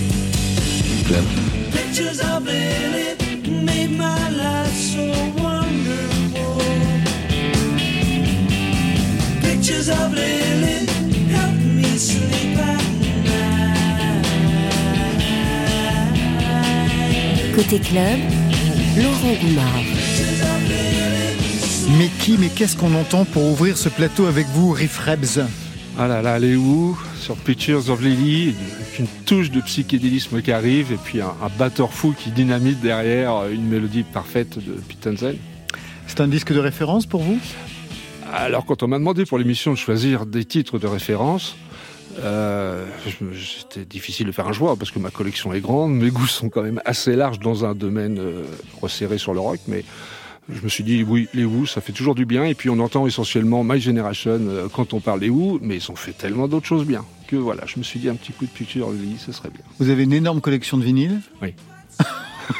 [1.07, 1.25] club.
[1.72, 5.01] Pictures of Lily made my life so
[5.43, 5.63] wonderful.
[9.64, 10.84] Pictures of Lily
[11.32, 12.82] help me sleep at
[13.24, 14.26] night.
[17.56, 18.20] Côté club,
[18.98, 19.84] Laurent Goumard.
[21.96, 25.40] Mais qui, mais qu'est-ce qu'on entend pour ouvrir ce plateau avec vous, Riff Rebs?
[25.98, 26.98] Ah là là, les où?
[27.18, 31.48] Sur Pictures of Lily, avec une touche de psychédélisme qui arrive, et puis un, un
[31.58, 35.36] batteur fou qui dynamite derrière une mélodie parfaite de Pete Townsend.
[36.06, 37.38] C'est un disque de référence pour vous?
[38.33, 41.57] Alors, quand on m'a demandé pour l'émission de choisir des titres de référence,
[42.20, 42.87] euh,
[43.35, 46.49] c'était difficile de faire un choix parce que ma collection est grande, mes goûts sont
[46.49, 48.45] quand même assez larges dans un domaine euh,
[48.81, 49.85] resserré sur le rock, mais
[50.49, 52.45] je me suis dit oui, les Who, ça fait toujours du bien.
[52.45, 55.91] Et puis on entend essentiellement My Generation euh, quand on parle des Who, mais ils
[55.91, 58.45] ont fait tellement d'autres choses bien que voilà, je me suis dit un petit coup
[58.45, 59.62] de Lily, ce serait bien.
[59.79, 61.20] Vous avez une énorme collection de vinyles?
[61.43, 61.55] Oui.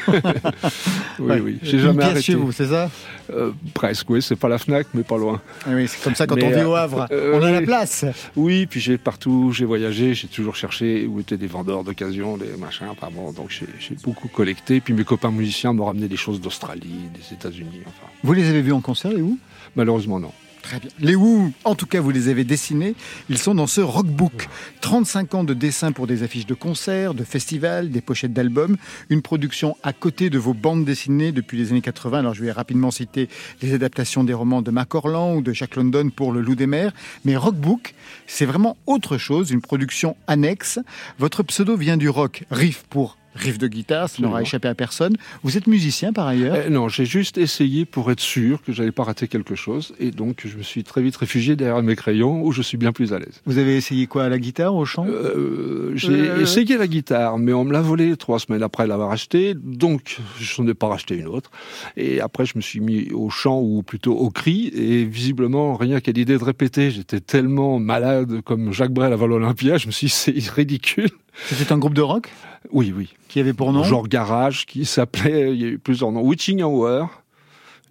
[1.19, 1.39] Oui, Ouais.
[1.39, 2.21] oui, j'ai jamais pièce arrêté.
[2.23, 2.89] chez vous, c'est ça
[3.31, 5.41] Euh, presque, oui, c'est pas la Fnac, mais pas loin.
[5.65, 7.07] Ah Oui, c'est comme ça quand Mais, on vit euh, au Havre.
[7.11, 8.05] euh, on a la place.
[8.35, 12.57] Oui, puis j'ai partout, j'ai voyagé, j'ai toujours cherché où étaient des vendeurs d'occasion, des
[12.59, 14.81] machins, enfin bon, donc j'ai beaucoup collecté.
[14.81, 18.11] Puis mes copains musiciens m'ont ramené des choses d'Australie, des États-Unis, enfin.
[18.23, 19.37] Vous les avez vus en concert, les où?
[19.75, 20.31] Malheureusement, non.
[20.65, 20.89] Très bien.
[20.99, 22.95] Les Who, en tout cas, vous les avez dessinés.
[23.29, 24.49] Ils sont dans ce rockbook.
[24.81, 28.75] 35 ans de dessins pour des affiches de concerts, de festivals, des pochettes d'albums.
[29.09, 32.17] Une production à côté de vos bandes dessinées depuis les années 80.
[32.17, 33.29] Alors, je vais rapidement citer
[33.61, 36.65] les adaptations des romans de Mac Orlan ou de Jack London pour Le Loup des
[36.65, 36.93] Mers.
[37.25, 37.93] Mais rockbook,
[38.25, 40.79] c'est vraiment autre chose, une production annexe.
[41.19, 42.43] Votre pseudo vient du rock.
[42.49, 45.15] Riff pour riff de guitare, ça n'aura échappé à personne.
[45.43, 48.91] Vous êtes musicien par ailleurs Eh, non, j'ai juste essayé pour être sûr que j'allais
[48.91, 52.41] pas rater quelque chose, et donc je me suis très vite réfugié derrière mes crayons
[52.43, 53.41] où je suis bien plus à l'aise.
[53.45, 55.05] Vous avez essayé quoi À la guitare, au chant?
[55.07, 56.41] Euh, j'ai Euh.
[56.41, 60.61] essayé la guitare, mais on me l'a volé trois semaines après l'avoir acheté, donc je
[60.61, 61.51] n'en ai pas racheté une autre.
[61.97, 65.99] Et après, je me suis mis au chant, ou plutôt au cri, et visiblement, rien
[65.99, 70.07] qu'à l'idée de répéter, j'étais tellement malade comme Jacques Brel avant l'Olympia, je me suis
[70.07, 71.09] dit, c'est ridicule.
[71.47, 72.31] C'était un groupe de rock?
[72.71, 73.13] Oui, oui.
[73.27, 73.83] qui avait pour nom?
[73.83, 77.09] Genre garage, qui s'appelait, il y a eu plusieurs noms, Witching Hour,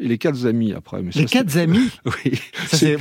[0.01, 1.03] et les quatre amis après.
[1.03, 2.39] Mais ça, Les quatre amis Oui.
[2.69, 2.97] C'est-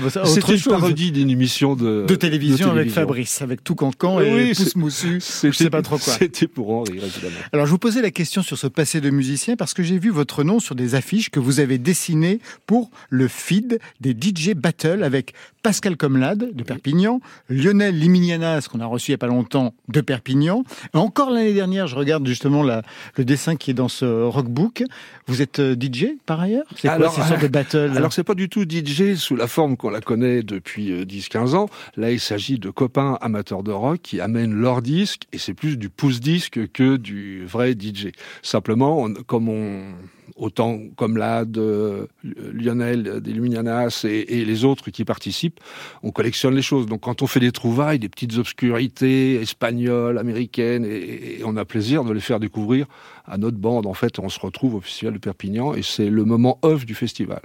[0.54, 3.02] une parodie d'une émission de, de télévision, avec télévision.
[3.02, 5.20] Fabrice, avec tout cancan et Oui, c'est- moussu.
[5.44, 6.14] Je sais pas trop quoi.
[6.14, 7.36] C'était pour en rire, évidemment.
[7.52, 10.10] Alors, je vous posais la question sur ce passé de musicien parce que j'ai vu
[10.12, 15.04] votre nom sur des affiches que vous avez dessinées pour le feed des DJ Battle
[15.04, 15.34] avec
[15.64, 20.02] Pascal Comlade de Perpignan, Lionel Liminianas qu'on a reçu il y a pas longtemps de
[20.02, 20.64] Perpignan.
[20.94, 22.82] Encore l'année dernière, je regarde justement la-
[23.18, 24.84] le dessin qui est dans ce rockbook.
[25.28, 26.66] Vous êtes euh, DJ par ailleurs?
[26.84, 29.78] C'est quoi Alors, ces sortes de Alors c'est pas du tout DJ sous la forme
[29.78, 31.70] qu'on la connaît depuis euh, 10-15 ans.
[31.96, 35.78] Là, il s'agit de copains amateurs de rock qui amènent leur disque et c'est plus
[35.78, 38.08] du pouce-disque que du vrai DJ.
[38.42, 39.94] Simplement, on- comme on
[40.36, 45.60] autant comme là de Lionel des Luminianas et, et les autres qui participent,
[46.02, 46.86] on collectionne les choses.
[46.86, 51.66] Donc quand on fait des trouvailles, des petites obscurités espagnoles, américaines, et, et on a
[51.66, 52.86] plaisir de les faire découvrir
[53.26, 53.86] à notre bande.
[53.86, 56.96] En fait, on se retrouve au Festival de Perpignan et c'est le moment off du
[56.96, 57.42] festival.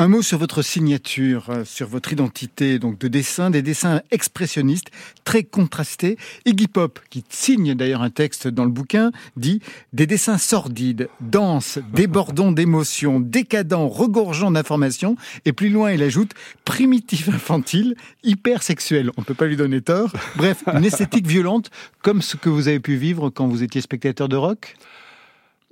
[0.00, 4.92] Un mot sur votre signature, euh, sur votre identité, donc de dessin, des dessins expressionnistes
[5.24, 6.16] très contrastés.
[6.46, 9.60] Iggy Pop, qui signe d'ailleurs un texte dans le bouquin, dit
[9.92, 15.16] des dessins sordides, denses, débordants d'émotions, décadents, regorgeants d'informations.
[15.44, 16.30] Et plus loin, il ajoute
[16.64, 19.10] primitif infantile, hyper sexuel.
[19.16, 20.12] On ne peut pas lui donner tort.
[20.36, 21.72] Bref, une esthétique violente,
[22.02, 24.76] comme ce que vous avez pu vivre quand vous étiez spectateur de rock?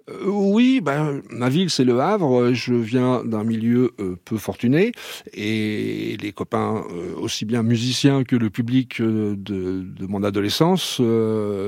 [0.08, 2.52] Euh, oui, ben, ma ville c'est Le Havre.
[2.52, 4.92] Je viens d'un milieu euh, peu fortuné
[5.32, 11.00] et les copains, euh, aussi bien musiciens que le public de, mon adolescence,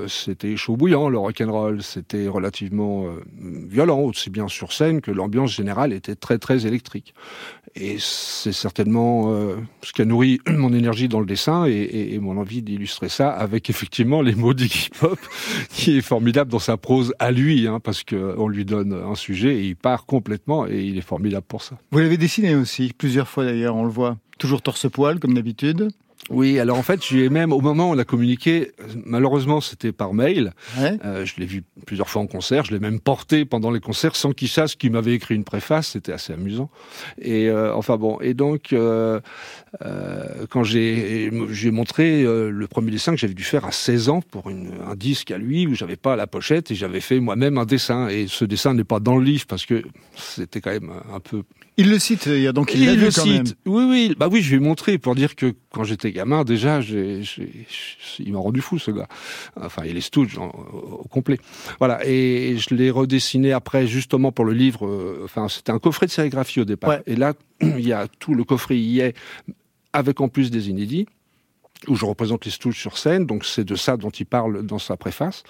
[0.08, 1.82] c'était chaud bouillant le rock and roll.
[1.82, 3.06] C'était relativement
[3.40, 7.14] violent, aussi bien sur scène que l'ambiance générale était très très électrique.
[7.74, 9.32] Et c'est certainement
[9.82, 13.30] ce qui a nourri mon énergie dans le dessin et, et mon envie d'illustrer ça
[13.30, 15.18] avec effectivement les mots d'Iggy Pop,
[15.70, 19.14] qui est formidable dans sa prose à lui, hein, parce que on lui donne un
[19.14, 21.78] sujet et il part complètement et il est formidable pour ça.
[21.90, 24.16] Vous l'avez dessiné aussi, plusieurs fois d'ailleurs, on le voit.
[24.38, 25.90] Toujours torse-poil, comme d'habitude
[26.30, 28.72] oui, alors en fait, j'ai même au moment où on a communiqué,
[29.04, 30.52] malheureusement, c'était par mail.
[30.78, 34.16] Euh, je l'ai vu plusieurs fois en concert, je l'ai même porté pendant les concerts
[34.16, 35.88] sans qu'il sache qu'il m'avait écrit une préface.
[35.88, 36.70] C'était assez amusant.
[37.20, 39.20] Et euh, enfin bon, et donc euh,
[40.50, 44.50] quand j'ai j'ai montré le premier dessin que j'avais dû faire à 16 ans pour
[44.50, 47.64] une, un disque à lui où j'avais pas la pochette et j'avais fait moi-même un
[47.64, 48.08] dessin.
[48.08, 49.82] Et ce dessin n'est pas dans le livre parce que
[50.16, 51.42] c'était quand même un peu
[51.78, 53.26] il le cite, il y a donc il, il le cite.
[53.26, 53.44] Même.
[53.64, 58.32] Oui, oui, bah oui, je vais montrer pour dire que quand j'étais gamin, déjà, il
[58.32, 59.06] m'a rendu fou ce gars.
[59.56, 61.38] Enfin, il est Stooge au complet.
[61.78, 64.86] Voilà, et je l'ai redessiné après justement pour le livre.
[64.86, 66.98] Euh, enfin, c'était un coffret de sérigraphie au départ.
[67.06, 69.14] Et là, il y a tout le coffret y est
[69.92, 71.06] avec en plus des inédits
[71.86, 73.24] où je représente les Stooges sur scène.
[73.24, 75.44] Donc c'est de ça dont il parle dans sa préface.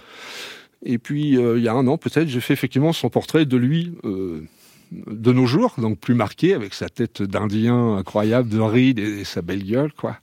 [0.85, 3.57] Et puis euh, il y a un an peut-être, j'ai fait effectivement son portrait de
[3.57, 3.95] lui.
[4.05, 4.47] Euh,
[4.91, 9.43] de nos jours, donc plus marqué, avec sa tête d'Indien incroyable, de ride et, sa
[9.43, 10.17] belle gueule, quoi.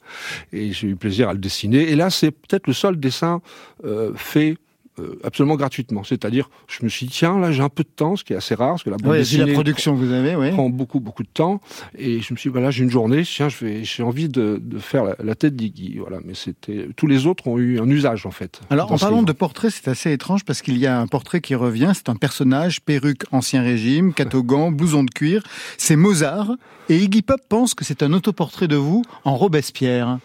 [0.52, 1.90] Et j'ai eu plaisir à le dessiner.
[1.90, 3.42] Et là, c'est peut-être le seul dessin
[3.84, 4.58] euh, fait
[5.00, 6.04] euh, absolument gratuitement.
[6.04, 8.36] C'est-à-dire, je me suis dit, tiens, là, j'ai un peu de temps, ce qui est
[8.36, 10.52] assez rare, parce que la bande dessinée la production que vous avez, oui.
[10.52, 11.60] prend beaucoup, beaucoup de temps.
[11.98, 15.04] Et je me suis dit, voilà, j'ai une journée, tiens, j'ai envie de, de faire
[15.22, 15.98] la, tête d'Iggy.
[16.00, 18.62] Voilà, mais c'était, tous les autres ont eu un usage, en fait.
[18.70, 21.56] Alors, en parlant de portrait, c'est assez étrange, parce qu'il y a un portrait qui
[21.56, 25.44] revient, c'est un personnage, perruque ancien régime, catogan, blouson de cuir.
[25.78, 26.52] C'est Mozart.
[26.88, 30.20] Et Iggy Pop pense que c'est un autoportrait de vous en Robespierre.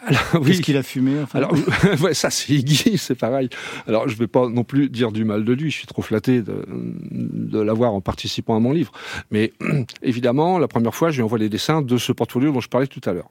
[0.00, 0.46] Alors, oui.
[0.46, 1.52] Qu'est-ce qu'il a fumé enfin Alors,
[2.00, 3.48] ouais, ça c'est Iggy, c'est pareil.
[3.86, 5.70] Alors, je vais pas non plus dire du mal de lui.
[5.70, 8.92] Je suis trop flatté de, de l'avoir en participant à mon livre.
[9.30, 9.52] Mais
[10.02, 12.86] évidemment, la première fois, je lui envoie les dessins de ce portfolio dont je parlais
[12.86, 13.30] tout à l'heure.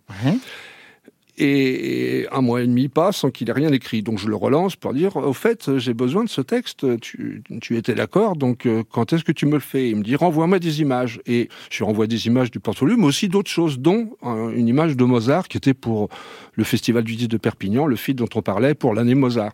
[1.39, 4.01] Et un mois et demi passe sans qu'il ait rien écrit.
[4.01, 7.77] Donc je le relance pour dire, au fait, j'ai besoin de ce texte, tu, tu
[7.77, 9.89] étais d'accord, donc euh, quand est-ce que tu me le fais?
[9.89, 11.21] Il me dit, renvoie-moi des images.
[11.27, 14.97] Et je lui renvoie des images du portfolio, mais aussi d'autres choses, dont une image
[14.97, 16.09] de Mozart qui était pour
[16.53, 19.53] le Festival du disque de Perpignan, le film dont on parlait pour l'année Mozart.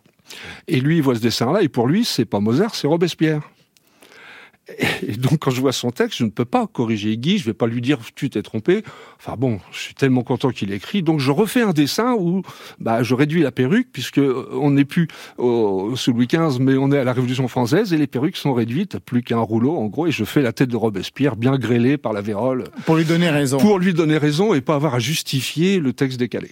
[0.68, 3.42] Et lui, il voit ce dessin-là, et pour lui, c'est pas Mozart, c'est Robespierre.
[5.06, 7.54] Et donc, quand je vois son texte, je ne peux pas corriger Guy, je vais
[7.54, 8.82] pas lui dire tu t'es trompé.
[9.18, 11.02] Enfin bon, je suis tellement content qu'il écrit.
[11.02, 12.42] Donc, je refais un dessin où
[12.78, 16.76] bah, je réduis la perruque, puisque euh, on n'est plus au, sous Louis XV, mais
[16.76, 19.86] on est à la Révolution française, et les perruques sont réduites, plus qu'un rouleau, en
[19.86, 22.64] gros, et je fais la tête de Robespierre, bien grêlée par la vérole.
[22.86, 23.58] Pour lui donner raison.
[23.58, 26.50] Pour lui donner raison, et pas avoir à justifier le texte décalé.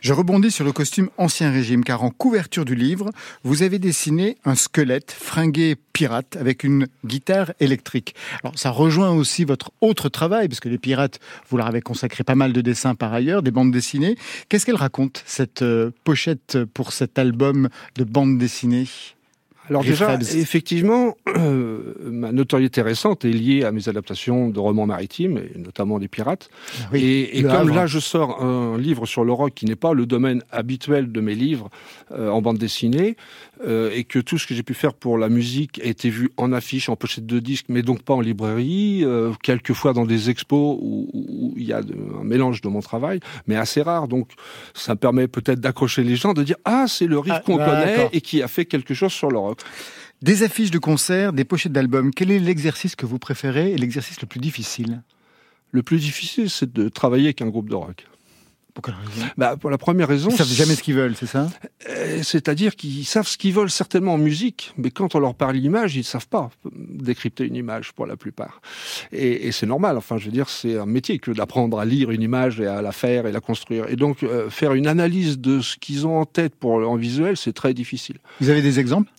[0.00, 3.10] Je rebondis sur le costume Ancien Régime, car en couverture du livre,
[3.44, 8.14] vous avez dessiné un squelette fringué pirate avec une guitare électrique.
[8.42, 12.24] Alors ça rejoint aussi votre autre travail, parce que les pirates, vous leur avez consacré
[12.24, 14.16] pas mal de dessins par ailleurs, des bandes dessinées.
[14.48, 18.88] Qu'est-ce qu'elle raconte, cette euh, pochette pour cet album de bandes dessinées?
[19.68, 25.38] Alors déjà, effectivement, euh, ma notoriété récente est liée à mes adaptations de romans maritimes,
[25.38, 26.50] et notamment des pirates.
[26.80, 30.04] Ah et, comme là, je sors un livre sur le rock qui n'est pas le
[30.04, 31.70] domaine habituel de mes livres
[32.10, 33.16] euh, en bande dessinée,
[33.64, 36.32] euh, et que tout ce que j'ai pu faire pour la musique a été vu
[36.36, 39.04] en affiche, en pochette de disque, mais donc pas en librairie,
[39.42, 43.82] quelquefois dans des expos où, il y a un mélange de mon travail, mais assez
[43.82, 44.08] rare.
[44.08, 44.30] Donc
[44.74, 48.08] ça permet peut-être d'accrocher les gens, de dire ah c'est le riff ah, qu'on connaît
[48.12, 49.51] et qui a fait quelque chose sur le rock.
[50.22, 54.20] Des affiches de concerts, des pochettes d'albums, quel est l'exercice que vous préférez et l'exercice
[54.20, 55.02] le plus difficile?
[55.72, 58.06] Le plus difficile, c'est de travailler avec un groupe de rock.
[58.74, 59.26] Pour quelle raison?
[59.36, 60.30] Bah, Pour la première raison...
[60.30, 61.50] Ils savent jamais ce qu'ils veulent, c'est ça?
[61.90, 65.56] Euh, C'est-à-dire qu'ils savent ce qu'ils veulent certainement en musique, mais quand on leur parle
[65.56, 68.62] l'image, ils ne savent pas décrypter une image pour la plupart.
[69.12, 72.22] Et, c'est normal, enfin je veux dire, c'est un métier que d'apprendre à lire une
[72.22, 73.90] image et à la faire et la construire.
[73.90, 77.36] Et donc euh, faire une analyse de ce qu'ils ont en tête pour en visuel,
[77.36, 78.18] c'est très difficile.
[78.40, 79.10] Vous avez des exemples?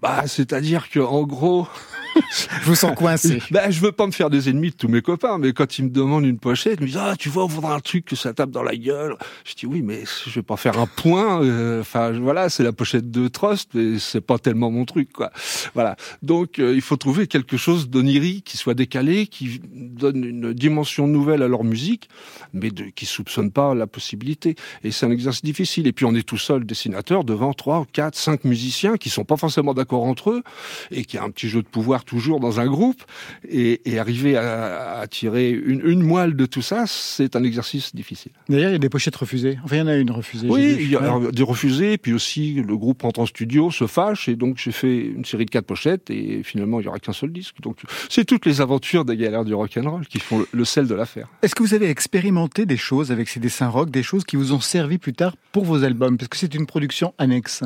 [0.00, 1.68] Bah, c'est-à-dire que en gros,
[2.16, 3.40] Je vous sens coincé.
[3.50, 5.84] Ben, je veux pas me faire des ennemis de tous mes copains, mais quand ils
[5.84, 8.16] me demandent une pochette, ils me disent ah tu vois on voudrait un truc que
[8.16, 9.16] ça tape dans la gueule.
[9.44, 11.42] Je dis oui mais je vais pas faire un point.
[11.42, 15.30] euh, Enfin voilà c'est la pochette de Trust, mais c'est pas tellement mon truc quoi.
[15.74, 20.52] Voilà donc euh, il faut trouver quelque chose d'onirique qui soit décalé, qui donne une
[20.52, 22.08] dimension nouvelle à leur musique,
[22.52, 24.56] mais de, qui soupçonne pas la possibilité.
[24.82, 25.86] Et c'est un exercice difficile.
[25.86, 29.36] Et puis on est tout seul dessinateur devant trois, quatre, cinq musiciens qui sont pas
[29.36, 30.42] forcément d'accord entre eux
[30.90, 33.02] et qui a un petit jeu de pouvoir toujours dans un groupe
[33.48, 37.94] et, et arriver à, à tirer une, une moelle de tout ça, c'est un exercice
[37.94, 38.32] difficile.
[38.48, 39.58] D'ailleurs, il y a des pochettes refusées.
[39.64, 40.48] Enfin, il y en a une refusée.
[40.48, 44.28] Oui, il y a des refusés, puis aussi le groupe rentre en studio, se fâche,
[44.28, 47.12] et donc j'ai fait une série de quatre pochettes, et finalement il y aura qu'un
[47.12, 47.60] seul disque.
[47.60, 47.78] Donc
[48.08, 51.28] c'est toutes les aventures des galères du rock'n'roll qui font le, le sel de l'affaire.
[51.42, 54.52] Est-ce que vous avez expérimenté des choses avec ces dessins rock, des choses qui vous
[54.52, 56.16] ont servi plus tard pour vos albums?
[56.18, 57.62] Parce que c'est une production annexe.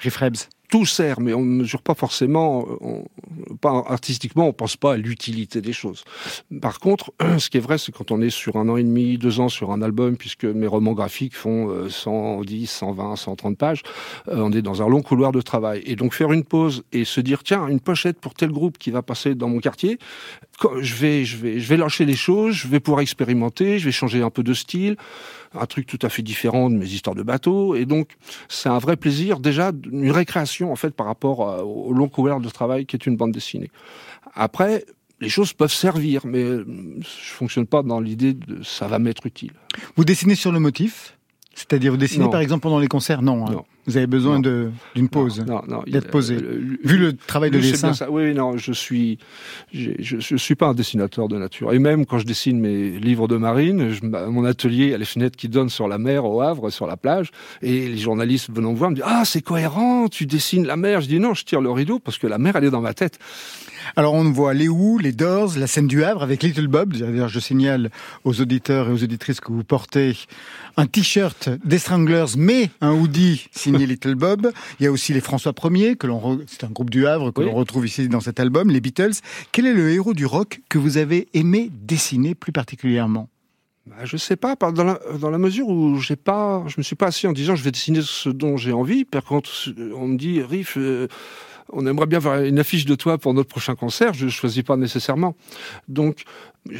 [0.00, 0.48] Riff Rebs.
[0.72, 3.04] Tout sert, mais on ne mesure pas forcément, euh, on-
[3.60, 6.02] pas artistiquement, on pense pas à l'utilité des choses.
[6.62, 9.18] Par contre, ce qui est vrai, c'est quand on est sur un an et demi,
[9.18, 13.82] deux ans sur un album, puisque mes romans graphiques font euh, 110, 120, 130 pages,
[14.28, 15.82] euh, on est dans un long couloir de travail.
[15.84, 18.90] Et donc faire une pause et se dire, tiens, une pochette pour tel groupe qui
[18.90, 19.98] va passer dans mon quartier,
[20.80, 23.92] je vais, je vais, je vais lâcher les choses, je vais pouvoir expérimenter, je vais
[23.92, 24.96] changer un peu de style,
[25.54, 27.74] un truc tout à fait différent de mes histoires de bateau.
[27.74, 28.16] Et donc,
[28.48, 32.40] c'est un vrai plaisir, déjà, une récréation, en fait, par rapport à- au long couloir
[32.40, 33.70] de travail qui est une bande dessinée.
[34.34, 34.84] Après,
[35.20, 36.66] les choses peuvent servir, mais euh,
[37.00, 39.52] je fonctionne pas dans l'idée de ça va m'être utile.
[39.96, 41.16] Vous dessinez sur le motif?
[41.54, 42.30] C'est-à-dire, vous dessinez Non.
[42.30, 43.46] par exemple pendant les concerts Non.
[43.46, 43.62] hein.
[43.84, 45.44] Vous avez besoin d'une pause,
[45.88, 46.36] d'être posé.
[46.36, 47.92] euh, Vu le travail de dessin.
[47.92, 48.08] ça.
[48.12, 49.18] Oui, non, je suis,
[49.74, 51.72] je, je suis pas un dessinateur de nature.
[51.72, 55.36] Et même quand je dessine mes livres de marine, je- mon atelier a les fenêtres
[55.36, 58.76] qui donnent sur la mer au Havre, sur la plage, et les journalistes venant me
[58.76, 61.00] voir me disent ah c'est cohérent, tu dessines la mer.
[61.00, 62.94] Je dis non, je tire le rideau parce que la mer elle est dans ma
[62.94, 63.18] tête.
[63.96, 66.94] Alors on voit les Who, les Doors, la scène du Havre avec Little Bob.
[66.96, 67.90] D'ailleurs, je signale
[68.24, 70.16] aux auditeurs et aux auditrices que vous portez
[70.76, 74.50] un t-shirt des Stranglers, mais un hoodie signé Little Bob.
[74.80, 77.30] Il y a aussi les François Ier, que l'on re- c'est un groupe du Havre
[77.32, 77.46] que Oui.
[77.46, 79.12] l'on retrouve ici dans cet album, les Beatles.
[79.52, 83.28] Quel est le héros du rock que vous avez aimé dessiner plus particulièrement?
[83.86, 86.94] Bah, je sais pas, dans la, dans la mesure où j'ai pas, je me suis
[86.94, 89.04] pas assis en disant je vais dessiner ce dont j'ai envie.
[89.04, 89.50] Par contre,
[89.96, 91.08] on me dit Riff, euh,
[91.72, 94.12] on aimerait bien voir une affiche de toi pour notre prochain concert.
[94.14, 95.34] Je choisis pas nécessairement.
[95.88, 96.24] Donc,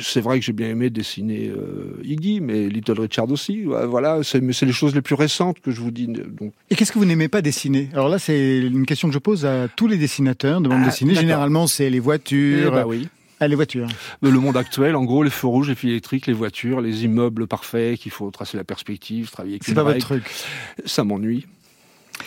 [0.00, 3.62] c'est vrai que j'ai bien aimé dessiner euh, Iggy, mais Little Richard aussi.
[3.64, 6.06] Voilà, c'est mais c'est les choses les plus récentes que je vous dis.
[6.06, 7.88] Donc, Et qu'est-ce que vous n'aimez pas dessiner?
[7.92, 10.86] Alors là, c'est une question que je pose à tous les dessinateurs de bande Ah,
[10.86, 11.14] dessinée.
[11.14, 12.70] Généralement, c'est les voitures.
[12.72, 13.08] bah oui.
[13.40, 13.88] Ah, les voitures.
[14.20, 17.48] Le monde actuel, en gros, les feux rouges, les fils électriques, les voitures, les immeubles
[17.48, 20.22] parfaits qu'il faut tracer la perspective, travailler avec C'est pas votre truc.
[20.86, 21.44] Ça m'ennuie.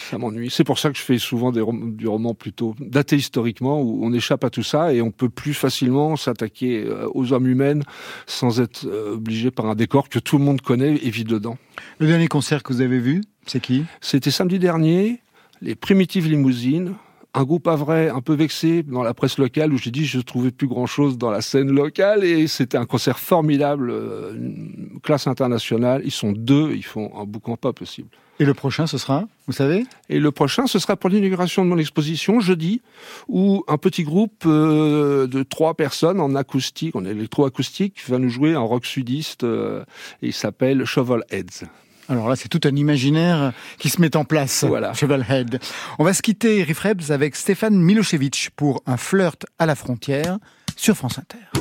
[0.09, 0.49] Ça m'ennuie.
[0.49, 3.99] C'est pour ça que je fais souvent des rom- du roman plutôt daté historiquement, où
[4.03, 7.83] on échappe à tout ça et on peut plus facilement s'attaquer euh, aux hommes humaines
[8.25, 11.57] sans être euh, obligé par un décor que tout le monde connaît et vit dedans.
[11.99, 13.83] Le dernier concert que vous avez vu, c'est qui?
[14.01, 15.21] C'était samedi dernier,
[15.61, 16.95] les Primitives Limousines,
[17.37, 20.21] un groupe à vrai un peu vexé dans la presse locale où j'ai dit je
[20.21, 24.99] trouvais plus grand chose dans la scène locale et c'était un concert formidable, euh, une
[25.03, 26.01] classe internationale.
[26.05, 28.07] Ils sont deux, ils font un boucan pas possible.
[28.39, 31.69] Et le prochain, ce sera, vous savez Et le prochain, ce sera pour l'inauguration de
[31.69, 32.81] mon exposition, jeudi,
[33.29, 38.53] où un petit groupe euh, de trois personnes en acoustique, en électroacoustique, va nous jouer
[38.53, 39.83] un rock sudiste, euh,
[40.21, 41.65] et il s'appelle Shovel Heads.
[42.09, 44.63] Alors là, c'est tout un imaginaire qui se met en place.
[44.63, 44.93] Voilà.
[44.93, 45.59] Chevalhead.
[45.97, 50.37] On va se quitter, Riff Rebs, avec Stéphane Milosevic pour un flirt à la frontière
[50.75, 51.54] sur France Inter.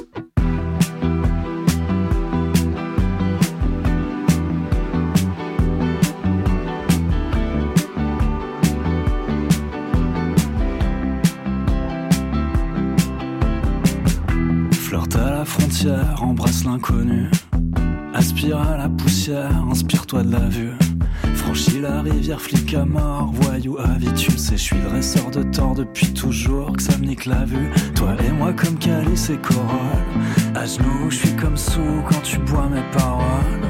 [15.44, 17.30] Frontière, embrasse l'inconnu.
[18.14, 20.72] Aspire à la poussière, inspire-toi de la vue.
[21.34, 26.12] Franchis la rivière, flic à mort, voyou le sais, je suis dresseur de tort depuis
[26.12, 27.70] toujours, que ça me nique la vue.
[27.94, 29.68] Toi et moi comme calice et corolle.
[30.54, 33.60] À genoux, je suis comme sous quand tu bois mes paroles.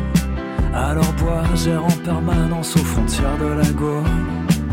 [0.75, 4.05] Alors bois, gère en permanence aux frontières de la Gaule.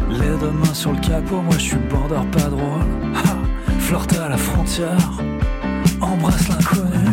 [0.09, 2.85] Les deux mains sur le capot, moi je suis border pas drôle.
[3.15, 5.21] Ha, flirte à la frontière,
[6.01, 7.05] embrasse l'inconnu.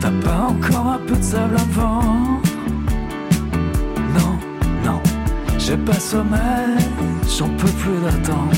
[0.00, 2.40] T'as pas encore un peu de sable vendre
[4.14, 4.38] Non,
[4.84, 5.00] non,
[5.58, 6.76] j'ai pas sommeil,
[7.38, 8.52] j'en peux plus d'attendre.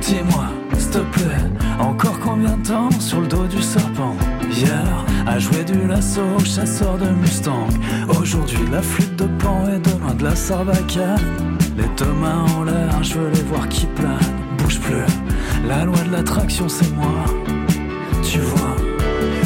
[0.00, 4.16] Dis-moi, s'il te plaît, encore combien de temps sur le dos du serpent?
[4.50, 7.66] Hier, à jouer du lasso, chasseur de Mustang.
[8.08, 11.18] Aujourd'hui, la flûte de pan et demain de la sarbacane.
[11.76, 14.18] Les deux mains en l'air, je veux les voir qui planent.
[14.58, 15.06] Bouge plus,
[15.66, 17.24] La loi de l'attraction, c'est moi.
[18.22, 18.76] Tu vois,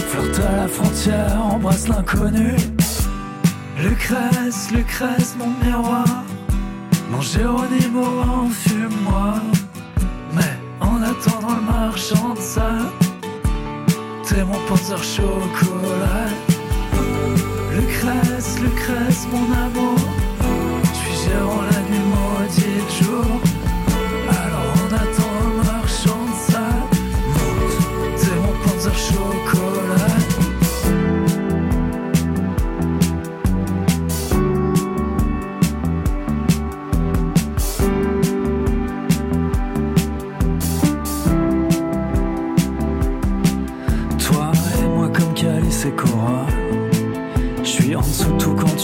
[0.09, 2.57] flirte à la frontière, embrasse l'inconnu.
[3.81, 6.25] Lucrèce, Lucrèce, mon miroir.
[7.11, 8.05] Mon Géronimo,
[8.45, 9.35] enfume-moi.
[10.35, 12.91] Mais en attendant le marchand de sable,
[14.25, 16.29] t'es mon panzer chocolat.
[17.73, 19.99] Lucrèce, Lucrèce, mon amour.
[20.83, 23.38] Je suis gérant la nuit maudite jour.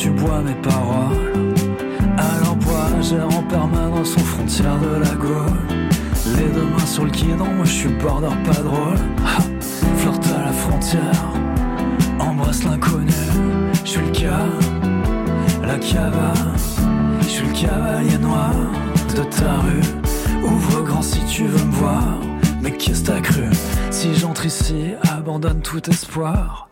[0.04, 1.32] Tu bois mes paroles.
[2.60, 5.80] Bois, gère en permanence aux frontières de la Gaule.
[6.36, 8.98] Les deux mains sur le guidon, moi je suis border pas drôle.
[9.26, 9.40] Ha,
[9.96, 11.24] Flirte à la frontière,
[12.20, 13.12] embrasse l'inconnu.
[13.84, 14.46] Je suis le cas,
[15.66, 16.34] la cava.
[17.22, 18.52] Je suis le cavalier noir
[19.16, 20.44] de ta rue.
[20.44, 22.18] Ouvre grand si tu veux me voir.
[22.60, 23.48] Mais qu'est-ce t'as cru?
[23.90, 26.68] Si j'entre ici, abandonne tout espoir.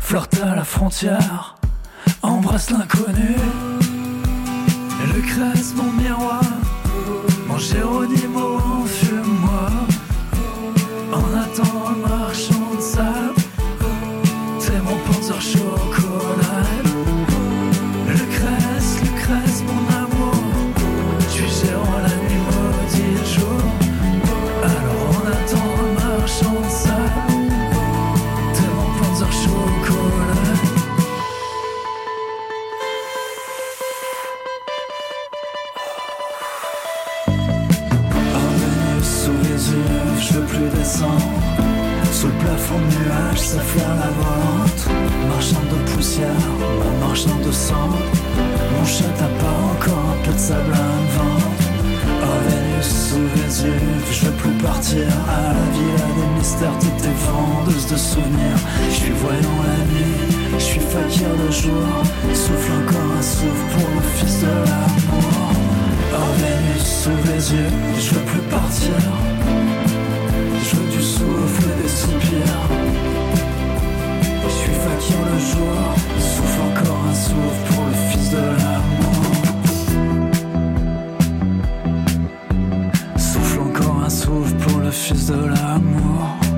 [0.00, 1.56] Flirte à la frontière,
[2.22, 3.36] embrasse l'inconnu.
[5.14, 6.42] Lucrèce, mon miroir,
[7.48, 9.68] mon Géronimo, enfume-moi.
[11.12, 13.34] En attendant le marchand de sable,
[14.60, 16.01] t'es mon panzer chocolat.
[43.60, 44.82] Flaire la volante
[45.28, 46.28] Marchand de poussière,
[47.00, 47.88] ma de sang
[48.78, 51.52] Mon chat t'as pas encore un peu de sable à me vendre
[52.24, 53.42] Oh Vénus sous
[54.10, 58.58] je veux plus partir à la villa des mystères, t'étais vendeuse de souvenirs.
[58.88, 61.86] Je suis voyant la nuit, je suis fakir de jour,
[62.34, 65.52] souffle encore un souffle pour le fils de l'amour.
[66.14, 68.96] Oh Vénus sous les je veux plus partir,
[70.64, 73.02] je veux du souffle et des soupirs.
[75.02, 79.32] Fakir le jour, souffle encore un souffle pour le fils de l'amour.
[83.16, 86.51] Souffle encore un souffle pour le fils de l'amour.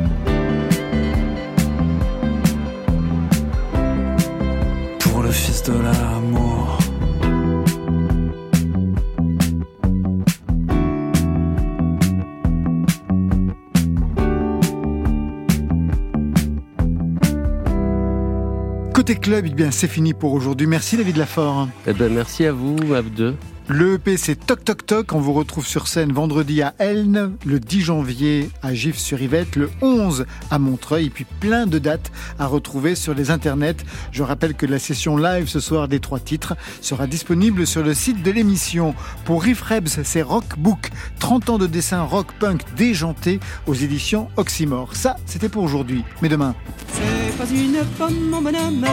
[19.04, 20.66] Côté club, eh bien, c'est fini pour aujourd'hui.
[20.66, 21.68] Merci David Lafort.
[21.86, 23.36] Eh ben, merci à vous, à vous deux.
[23.68, 25.12] Le EP, c'est Toc Toc Toc.
[25.14, 30.26] On vous retrouve sur scène vendredi à Elne, le 10 janvier à Gif-sur-Yvette, le 11
[30.50, 33.76] à Montreuil, et puis plein de dates à retrouver sur les internets.
[34.12, 37.94] Je rappelle que la session live ce soir des trois titres sera disponible sur le
[37.94, 38.94] site de l'émission.
[39.24, 44.94] Pour Riff Rebs, c'est Rockbook, 30 ans de dessin rock punk déjanté aux éditions Oxymore.
[44.94, 46.04] Ça, c'était pour aujourd'hui.
[46.20, 46.54] Mais demain.
[46.92, 48.84] C'est pas une mon bonhomme,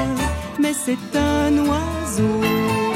[0.61, 2.90] mais c'est un oiseau.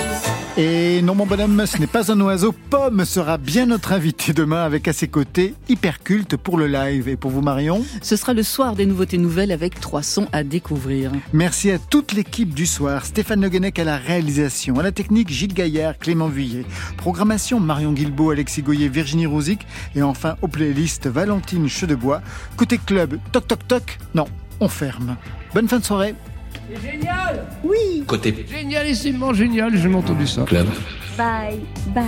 [0.57, 2.53] Et non, mon bonhomme, ce n'est pas un oiseau.
[2.69, 7.09] Pomme sera bien notre invité demain avec à ses côtés Hyperculte pour le live.
[7.09, 10.45] Et pour vous, Marion Ce sera le soir des nouveautés nouvelles avec trois sons à
[10.45, 11.11] découvrir.
[11.33, 13.03] Merci à toute l'équipe du soir.
[13.05, 16.63] Stéphane Le Guenec à la réalisation, à la technique Gilles Gaillard, Clément Vuillet.
[16.95, 19.59] Programmation Marion Guilbault, Alexis Goyer, Virginie Rouzic.
[19.93, 22.21] Et enfin aux playlists Valentine Chedebois.
[22.55, 23.97] Côté club, toc toc toc.
[24.13, 24.27] Non,
[24.61, 25.17] on ferme.
[25.53, 26.15] Bonne fin de soirée.
[26.69, 30.43] C'est génial Oui Côté Génialissimement génial, j'ai entendu ça.
[30.43, 30.67] club.
[31.17, 31.59] Bye,
[31.93, 32.03] bye.